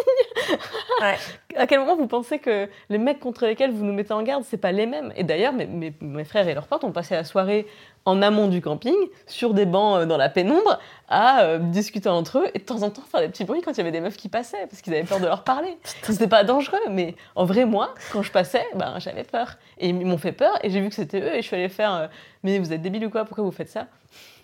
Ouais. 0.99 1.15
À 1.55 1.65
quel 1.67 1.79
moment 1.79 1.95
vous 1.95 2.07
pensez 2.07 2.39
que 2.39 2.67
les 2.89 2.97
mecs 2.97 3.19
contre 3.19 3.45
lesquels 3.45 3.71
vous 3.71 3.85
nous 3.85 3.93
mettez 3.93 4.11
en 4.11 4.21
garde, 4.23 4.43
c'est 4.43 4.57
pas 4.57 4.71
les 4.73 4.85
mêmes? 4.87 5.13
Et 5.15 5.23
d'ailleurs, 5.23 5.53
mes, 5.53 5.65
mes- 5.67 5.93
mes 6.01 6.23
frères 6.25 6.47
et 6.47 6.53
leurs 6.55 6.65
potes 6.67 6.83
ont 6.83 6.91
passé 6.91 7.13
la 7.13 7.23
soirée 7.23 7.67
en 8.05 8.21
amont 8.23 8.47
du 8.47 8.59
camping, 8.59 8.95
sur 9.27 9.53
des 9.53 9.65
bancs 9.65 9.99
euh, 9.99 10.05
dans 10.05 10.17
la 10.17 10.27
pénombre, 10.29 10.79
à 11.07 11.43
euh, 11.43 11.59
discuter 11.59 12.09
entre 12.09 12.39
eux 12.39 12.47
et 12.53 12.59
de 12.59 12.63
temps 12.65 12.81
en 12.81 12.89
temps 12.89 13.03
faire 13.09 13.21
des 13.21 13.29
petits 13.29 13.45
bruits 13.45 13.61
quand 13.61 13.71
il 13.71 13.77
y 13.77 13.81
avait 13.81 13.91
des 13.91 14.01
meufs 14.01 14.17
qui 14.17 14.27
passaient, 14.29 14.65
parce 14.69 14.81
qu'ils 14.81 14.93
avaient 14.93 15.03
peur 15.05 15.19
de 15.21 15.25
leur 15.25 15.43
parler. 15.45 15.77
C'était 16.01 16.27
pas 16.27 16.43
dangereux, 16.43 16.79
mais 16.89 17.15
en 17.35 17.45
vrai, 17.45 17.63
moi, 17.65 17.93
quand 18.11 18.23
je 18.23 18.31
passais, 18.31 18.65
ben, 18.75 18.95
j'avais 18.99 19.23
peur. 19.23 19.55
Et 19.77 19.87
ils 19.89 20.05
m'ont 20.05 20.17
fait 20.17 20.33
peur, 20.33 20.57
et 20.63 20.69
j'ai 20.69 20.81
vu 20.81 20.89
que 20.89 20.95
c'était 20.95 21.21
eux, 21.21 21.33
et 21.35 21.41
je 21.41 21.47
suis 21.47 21.55
allée 21.55 21.69
faire 21.69 21.93
euh, 21.93 22.07
Mais 22.43 22.57
vous 22.59 22.73
êtes 22.73 22.81
débiles 22.81 23.05
ou 23.05 23.09
quoi? 23.09 23.23
Pourquoi 23.25 23.43
vous 23.45 23.51
faites 23.51 23.69
ça? 23.69 23.85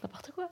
N'importe 0.03 0.31
quoi. 0.33 0.45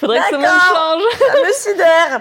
Faudrait 0.00 0.20
que 0.20 0.26
ce 0.26 0.34
monde 0.34 0.42
D'accord. 0.42 1.00
change. 1.00 1.02
Ça 1.18 1.46
me 1.46 1.52
sidère 1.52 2.20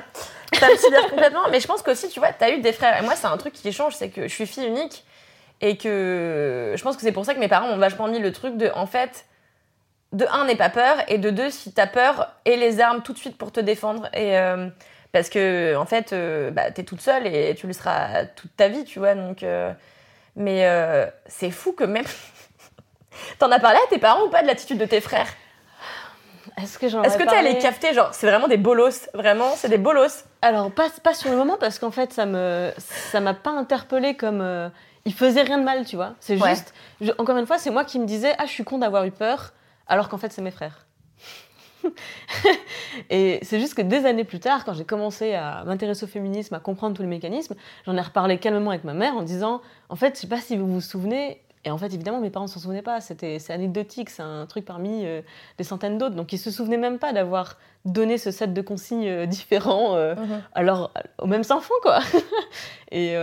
Ça 0.60 0.70
me 0.70 0.76
sidère 0.78 1.08
complètement. 1.10 1.50
Mais 1.52 1.60
je 1.60 1.68
pense 1.68 1.82
qu'aussi, 1.82 2.10
tu 2.10 2.20
vois, 2.20 2.32
t'as 2.32 2.52
eu 2.52 2.60
des 2.62 2.74
frères. 2.74 2.98
Et 3.02 3.04
moi, 3.04 3.16
c'est 3.16 3.28
un 3.28 3.38
truc 3.38 3.54
qui 3.54 3.72
change, 3.72 3.96
c'est 3.96 4.10
que 4.10 4.24
je 4.28 4.34
suis 4.34 4.46
fille 4.48 4.66
unique. 4.68 5.04
Et 5.62 5.78
que 5.78 6.74
je 6.76 6.84
pense 6.84 6.96
que 6.98 7.02
c'est 7.02 7.12
pour 7.14 7.26
ça 7.26 7.34
que 7.34 7.40
mes 7.40 7.48
parents 7.48 7.68
m'ont 7.68 7.78
vachement 7.78 8.08
mis 8.08 8.20
le 8.20 8.32
truc 8.32 8.58
de, 8.58 8.70
en 8.76 8.88
fait, 8.88 9.26
de 10.12 10.26
un, 10.30 10.46
n'aie 10.46 10.56
pas 10.56 10.70
peur. 10.70 10.98
Et 11.08 11.18
de 11.18 11.30
deux, 11.30 11.50
si 11.50 11.74
t'as 11.74 11.88
peur, 11.88 12.30
aie 12.46 12.58
les 12.58 12.82
armes 12.82 13.02
tout 13.04 13.14
de 13.14 13.18
suite 13.18 13.38
pour 13.38 13.52
te 13.52 13.60
défendre. 13.60 14.10
Et. 14.14 14.38
euh, 14.38 14.68
parce 15.12 15.30
que, 15.30 15.78
en 15.78 15.86
fait, 15.86 16.12
euh, 16.12 16.52
bah, 16.52 16.72
t'es 16.72 16.84
toute 16.84 17.00
seule 17.00 17.26
et 17.26 17.56
tu 17.56 17.68
le 17.68 17.72
seras 17.74 18.26
toute 18.26 18.54
ta 18.58 18.68
vie, 18.68 18.84
tu 18.84 19.00
vois. 19.00 19.16
Donc, 19.16 19.44
euh, 19.44 19.72
mais 20.36 20.66
euh, 20.66 21.06
c'est 21.26 21.52
fou 21.52 21.72
que 21.72 21.86
même. 21.86 22.04
T'en 23.40 23.50
as 23.50 23.60
parlé 23.60 23.78
à 23.78 23.88
tes 23.90 23.98
parents 23.98 24.24
ou 24.26 24.30
pas 24.30 24.42
de 24.42 24.48
l'attitude 24.48 24.78
de 24.78 24.84
tes 24.84 25.00
frères? 25.00 25.30
Est-ce 26.62 26.80
que 26.80 26.88
j'en 26.88 27.04
Est-ce 27.04 27.18
que 27.18 27.24
t'es 27.24 27.30
allé 27.30 27.50
parlé 27.50 27.60
capter, 27.60 27.94
genre, 27.94 28.13
c'est 28.13 28.28
vraiment 28.28 28.48
des 28.48 28.58
bolos, 28.58 29.10
vraiment, 29.13 29.50
c'est 29.56 29.68
des 29.70 29.78
bolos? 29.78 30.24
Alors, 30.41 30.72
pas, 30.72 30.88
pas 31.04 31.13
sur 31.13 31.30
le 31.30 31.36
moment, 31.38 31.58
parce 31.60 31.80
qu'en 31.80 31.91
fait, 31.91 32.13
ça 32.13 32.26
me 32.26 32.72
ça 32.78 33.20
m'a 33.20 33.34
pas 33.34 33.52
interpellée 33.52 34.15
comme. 34.15 34.39
euh, 34.41 34.70
il 35.06 35.13
faisait 35.13 35.41
rien 35.44 35.58
de 35.60 35.63
mal, 35.63 35.86
tu 35.86 35.96
vois. 35.98 36.13
C'est 36.20 36.41
Ouais. 36.41 36.50
juste. 36.50 36.74
je- 37.02 37.12
encore 37.18 37.38
une 37.38 37.46
fois, 37.46 37.58
c'est 37.58 37.72
moi 37.72 37.84
qui 37.84 38.00
me 38.00 38.06
disais 38.06 38.34
Ah, 38.38 38.46
je 38.46 38.52
suis 38.52 38.63
con 38.63 38.78
d'avoir 38.78 39.04
eu 39.06 39.12
peur, 39.12 39.52
alors 39.88 40.08
qu'en 40.10 40.18
fait, 40.18 40.32
c'est 40.32 40.41
mes 40.41 40.52
frères. 40.52 40.86
et 43.10 43.39
c'est 43.44 43.60
juste 43.60 43.76
que 43.76 43.82
des 43.82 44.06
années 44.06 44.24
plus 44.24 44.39
tard, 44.39 44.65
quand 44.65 44.74
j'ai 44.74 44.86
commencé 44.86 45.34
à 45.36 45.63
m'intéresser 45.65 46.06
au 46.06 46.08
féminisme, 46.08 46.56
à 46.56 46.60
comprendre 46.60 46.96
tous 46.96 47.02
les 47.04 47.08
mécanismes, 47.08 47.56
j'en 47.86 47.96
ai 47.96 48.02
reparlé 48.02 48.38
calmement 48.39 48.72
avec 48.72 48.84
ma 48.84 48.94
mère 48.94 49.15
en 49.15 49.22
disant 49.24 49.62
En 49.89 49.96
fait, 49.96 50.15
je 50.15 50.22
sais 50.22 50.28
pas 50.28 50.39
si 50.39 50.58
vous 50.58 50.68
vous 50.68 50.82
souvenez. 50.82 51.41
Et 51.65 51.71
en 51.71 51.78
fait, 51.80 51.88
évidemment, 51.88 52.21
mes 52.21 52.30
parents 52.30 52.45
ne 52.45 52.49
s'en 52.49 52.60
souvenaient 52.60 52.84
pas. 52.84 53.01
C'était, 53.01 53.39
c'est 53.39 53.51
anecdotique, 53.51 54.12
c'est 54.12 54.21
un 54.21 54.45
truc 54.45 54.65
parmi 54.65 55.04
euh, 55.06 55.21
des 55.58 55.63
centaines 55.63 55.97
d'autres. 55.97 56.15
Donc, 56.15 56.32
ils 56.32 56.38
se 56.38 56.51
souvenaient 56.51 56.78
même 56.78 56.99
pas 56.99 57.12
d'avoir 57.12 57.58
donné 57.86 58.19
ce 58.19 58.30
set 58.30 58.54
de 58.54 58.62
consignes 58.62 59.08
euh, 59.08 59.25
différents 59.25 59.95
euh, 59.95 60.15
alors 60.54 60.91
aux 61.19 61.28
mêmes 61.28 61.43
enfants 61.51 61.75
quoi 61.84 61.99
et 62.91 63.15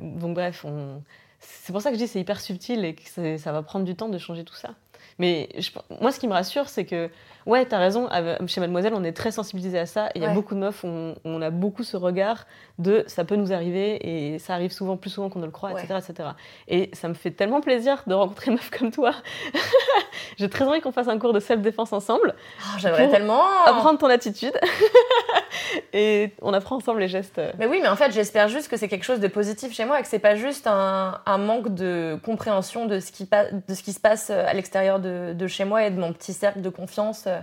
donc 0.00 0.34
bref 0.34 0.64
on... 0.64 1.00
c'est 1.38 1.72
pour 1.72 1.80
ça 1.80 1.90
que 1.90 1.94
je 1.94 2.00
dis 2.00 2.08
c'est 2.08 2.18
hyper 2.18 2.40
subtil 2.40 2.84
et 2.84 2.96
que 2.96 3.36
ça 3.36 3.52
va 3.52 3.62
prendre 3.62 3.84
du 3.84 3.94
temps 3.94 4.08
de 4.08 4.18
changer 4.18 4.42
tout 4.42 4.56
ça 4.56 4.70
mais 5.18 5.48
je- 5.58 5.70
moi 6.00 6.12
ce 6.12 6.20
qui 6.20 6.28
me 6.28 6.32
rassure 6.32 6.68
c'est 6.68 6.84
que 6.84 7.10
ouais 7.46 7.64
t'as 7.64 7.78
raison 7.78 8.08
chez 8.46 8.60
Mademoiselle 8.60 8.92
on 8.94 9.04
est 9.04 9.12
très 9.12 9.30
sensibilisé 9.30 9.78
à 9.78 9.86
ça 9.86 10.08
il 10.14 10.22
y 10.22 10.26
a 10.26 10.30
beaucoup 10.34 10.54
de 10.54 10.60
meufs 10.60 10.84
on, 10.84 11.14
on 11.24 11.40
a 11.42 11.50
beaucoup 11.50 11.82
ce 11.82 11.96
regard 11.96 12.46
de 12.78 13.04
ça 13.06 13.24
peut 13.24 13.36
nous 13.36 13.52
arriver 13.52 14.32
et 14.34 14.38
ça 14.38 14.54
arrive 14.54 14.70
souvent 14.70 14.96
plus 14.96 15.10
souvent 15.10 15.30
qu'on 15.30 15.38
ne 15.40 15.46
le 15.46 15.50
croit 15.50 15.72
Ouais. 15.72 15.82
etc 15.82 15.98
etc 16.06 16.28
et 16.68 16.90
ça 16.92 17.08
me 17.08 17.14
fait 17.14 17.30
tellement 17.30 17.60
plaisir 17.60 18.02
de 18.06 18.14
rencontrer 18.14 18.46
une 18.50 18.56
meuf 18.56 18.70
comme 18.70 18.90
toi. 18.90 19.12
J'ai 20.36 20.48
très 20.48 20.64
envie 20.64 20.80
qu'on 20.80 20.92
fasse 20.92 21.08
un 21.08 21.18
cours 21.18 21.32
de 21.32 21.40
self-défense 21.40 21.92
ensemble. 21.92 22.34
Ah, 22.60 22.76
J'aimerais 22.78 23.08
tellement. 23.08 23.42
apprendre 23.66 23.98
ton 23.98 24.06
attitude. 24.08 24.52
Et 25.92 26.32
on 26.42 26.52
apprend 26.54 26.76
ensemble 26.76 27.00
les 27.00 27.08
gestes. 27.08 27.40
Mais 27.58 27.66
oui, 27.66 27.80
mais 27.82 27.88
en 27.88 27.96
fait, 27.96 28.12
j'espère 28.12 28.48
juste 28.48 28.68
que 28.68 28.76
c'est 28.76 28.88
quelque 28.88 29.04
chose 29.04 29.20
de 29.20 29.28
positif 29.28 29.72
chez 29.74 29.84
moi 29.84 29.98
et 29.98 30.02
que 30.02 30.08
c'est 30.08 30.18
pas 30.18 30.34
juste 30.34 30.66
un, 30.66 31.20
un 31.26 31.38
manque 31.38 31.74
de 31.74 32.18
compréhension 32.24 32.86
de 32.86 33.00
ce 33.00 33.10
qui, 33.12 33.28
de 33.68 33.74
ce 33.74 33.82
qui 33.82 33.92
se 33.92 34.00
passe 34.00 34.30
euh, 34.30 34.44
à 34.46 34.54
l'extérieur 34.54 35.00
de, 35.00 35.07
de 35.34 35.46
chez 35.46 35.64
moi 35.64 35.84
et 35.84 35.90
de 35.90 35.98
mon 36.00 36.12
petit 36.12 36.32
cercle 36.32 36.60
de 36.60 36.68
confiance 36.70 37.24
euh, 37.26 37.38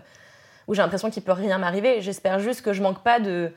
où 0.67 0.73
j'ai 0.73 0.82
l'impression 0.82 1.10
qu'il 1.10 1.23
peut 1.23 1.32
rien 1.32 1.58
m'arriver. 1.58 2.01
J'espère 2.01 2.39
juste 2.39 2.62
que 2.62 2.73
je 2.73 2.82
manque 2.82 3.04
pas 3.04 3.19
de. 3.19 3.51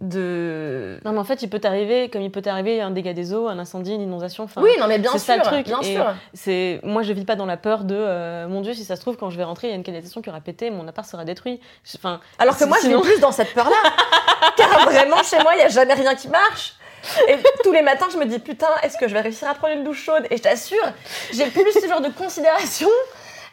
de... 0.00 0.98
Non, 1.04 1.12
mais 1.12 1.18
en 1.18 1.24
fait, 1.24 1.42
il 1.42 1.48
peut 1.48 1.58
t'arriver, 1.58 2.10
comme 2.10 2.20
il 2.22 2.30
peut 2.30 2.42
t'arriver 2.42 2.80
un 2.82 2.90
dégât 2.90 3.14
des 3.14 3.32
eaux, 3.32 3.48
un 3.48 3.58
incendie, 3.58 3.94
une 3.94 4.02
inondation. 4.02 4.44
Enfin, 4.44 4.60
oui, 4.62 4.70
non, 4.78 4.86
mais 4.88 4.98
bien 4.98 5.10
c'est 5.12 5.18
sûr, 5.18 5.26
ça 5.26 5.36
le 5.36 5.42
truc. 5.42 5.66
bien 5.66 5.80
Et 5.80 5.94
sûr. 5.94 6.14
C'est 6.34 6.80
moi, 6.82 7.02
je 7.02 7.12
vis 7.12 7.24
pas 7.24 7.34
dans 7.36 7.46
la 7.46 7.56
peur 7.56 7.84
de 7.84 7.94
euh, 7.96 8.46
mon 8.46 8.60
Dieu, 8.60 8.74
si 8.74 8.84
ça 8.84 8.94
se 8.96 9.00
trouve, 9.00 9.16
quand 9.16 9.30
je 9.30 9.36
vais 9.38 9.44
rentrer, 9.44 9.68
il 9.68 9.70
y 9.70 9.72
a 9.72 9.76
une 9.76 9.82
canalisation 9.84 10.20
qui 10.20 10.28
aura 10.28 10.40
pété, 10.40 10.70
mon 10.70 10.86
appart 10.86 11.08
sera 11.08 11.24
détruit. 11.24 11.60
Je- 11.84 11.96
Enfin, 11.96 12.20
Alors 12.38 12.56
que 12.58 12.64
moi, 12.64 12.76
je 12.82 12.88
sinon- 12.88 13.00
vis 13.00 13.10
plus 13.12 13.20
dans 13.20 13.32
cette 13.32 13.54
peur-là. 13.54 13.76
Car 14.56 14.84
vraiment, 14.90 15.22
chez 15.22 15.38
moi, 15.42 15.54
il 15.54 15.58
n'y 15.58 15.64
a 15.64 15.68
jamais 15.68 15.94
rien 15.94 16.14
qui 16.14 16.28
marche. 16.28 16.74
Et 17.28 17.36
tous 17.62 17.72
les 17.72 17.82
matins, 17.82 18.06
je 18.12 18.18
me 18.18 18.26
dis 18.26 18.38
putain, 18.38 18.68
est-ce 18.82 18.96
que 18.96 19.08
je 19.08 19.12
vais 19.14 19.20
réussir 19.20 19.48
à 19.48 19.54
prendre 19.54 19.74
une 19.74 19.84
douche 19.84 20.04
chaude? 20.04 20.26
Et 20.30 20.36
je 20.36 20.42
t'assure, 20.42 20.92
j'ai 21.32 21.46
plus 21.46 21.72
ce 21.72 21.86
genre 21.86 22.00
de 22.00 22.10
considération. 22.10 22.88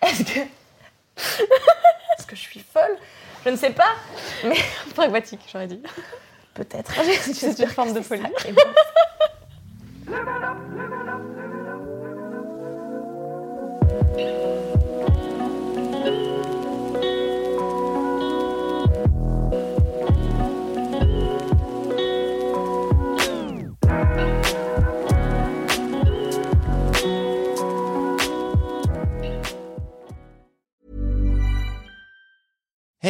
Est-ce 0.02 0.24
que. 0.24 0.39
est-ce 0.39 2.26
que 2.26 2.36
je 2.36 2.42
suis 2.42 2.60
folle? 2.74 2.98
Je 3.46 3.50
ne 3.50 3.58
sais 3.58 3.72
pas. 3.72 3.96
Mais. 4.44 4.58
Pragmatique, 4.96 5.42
j'aurais 5.52 5.68
dit. 5.68 5.82
Peut-être. 6.54 6.94
C'est 7.22 7.60
une 7.60 7.68
forme 7.70 7.94
de 7.94 8.02
folie. 8.02 8.24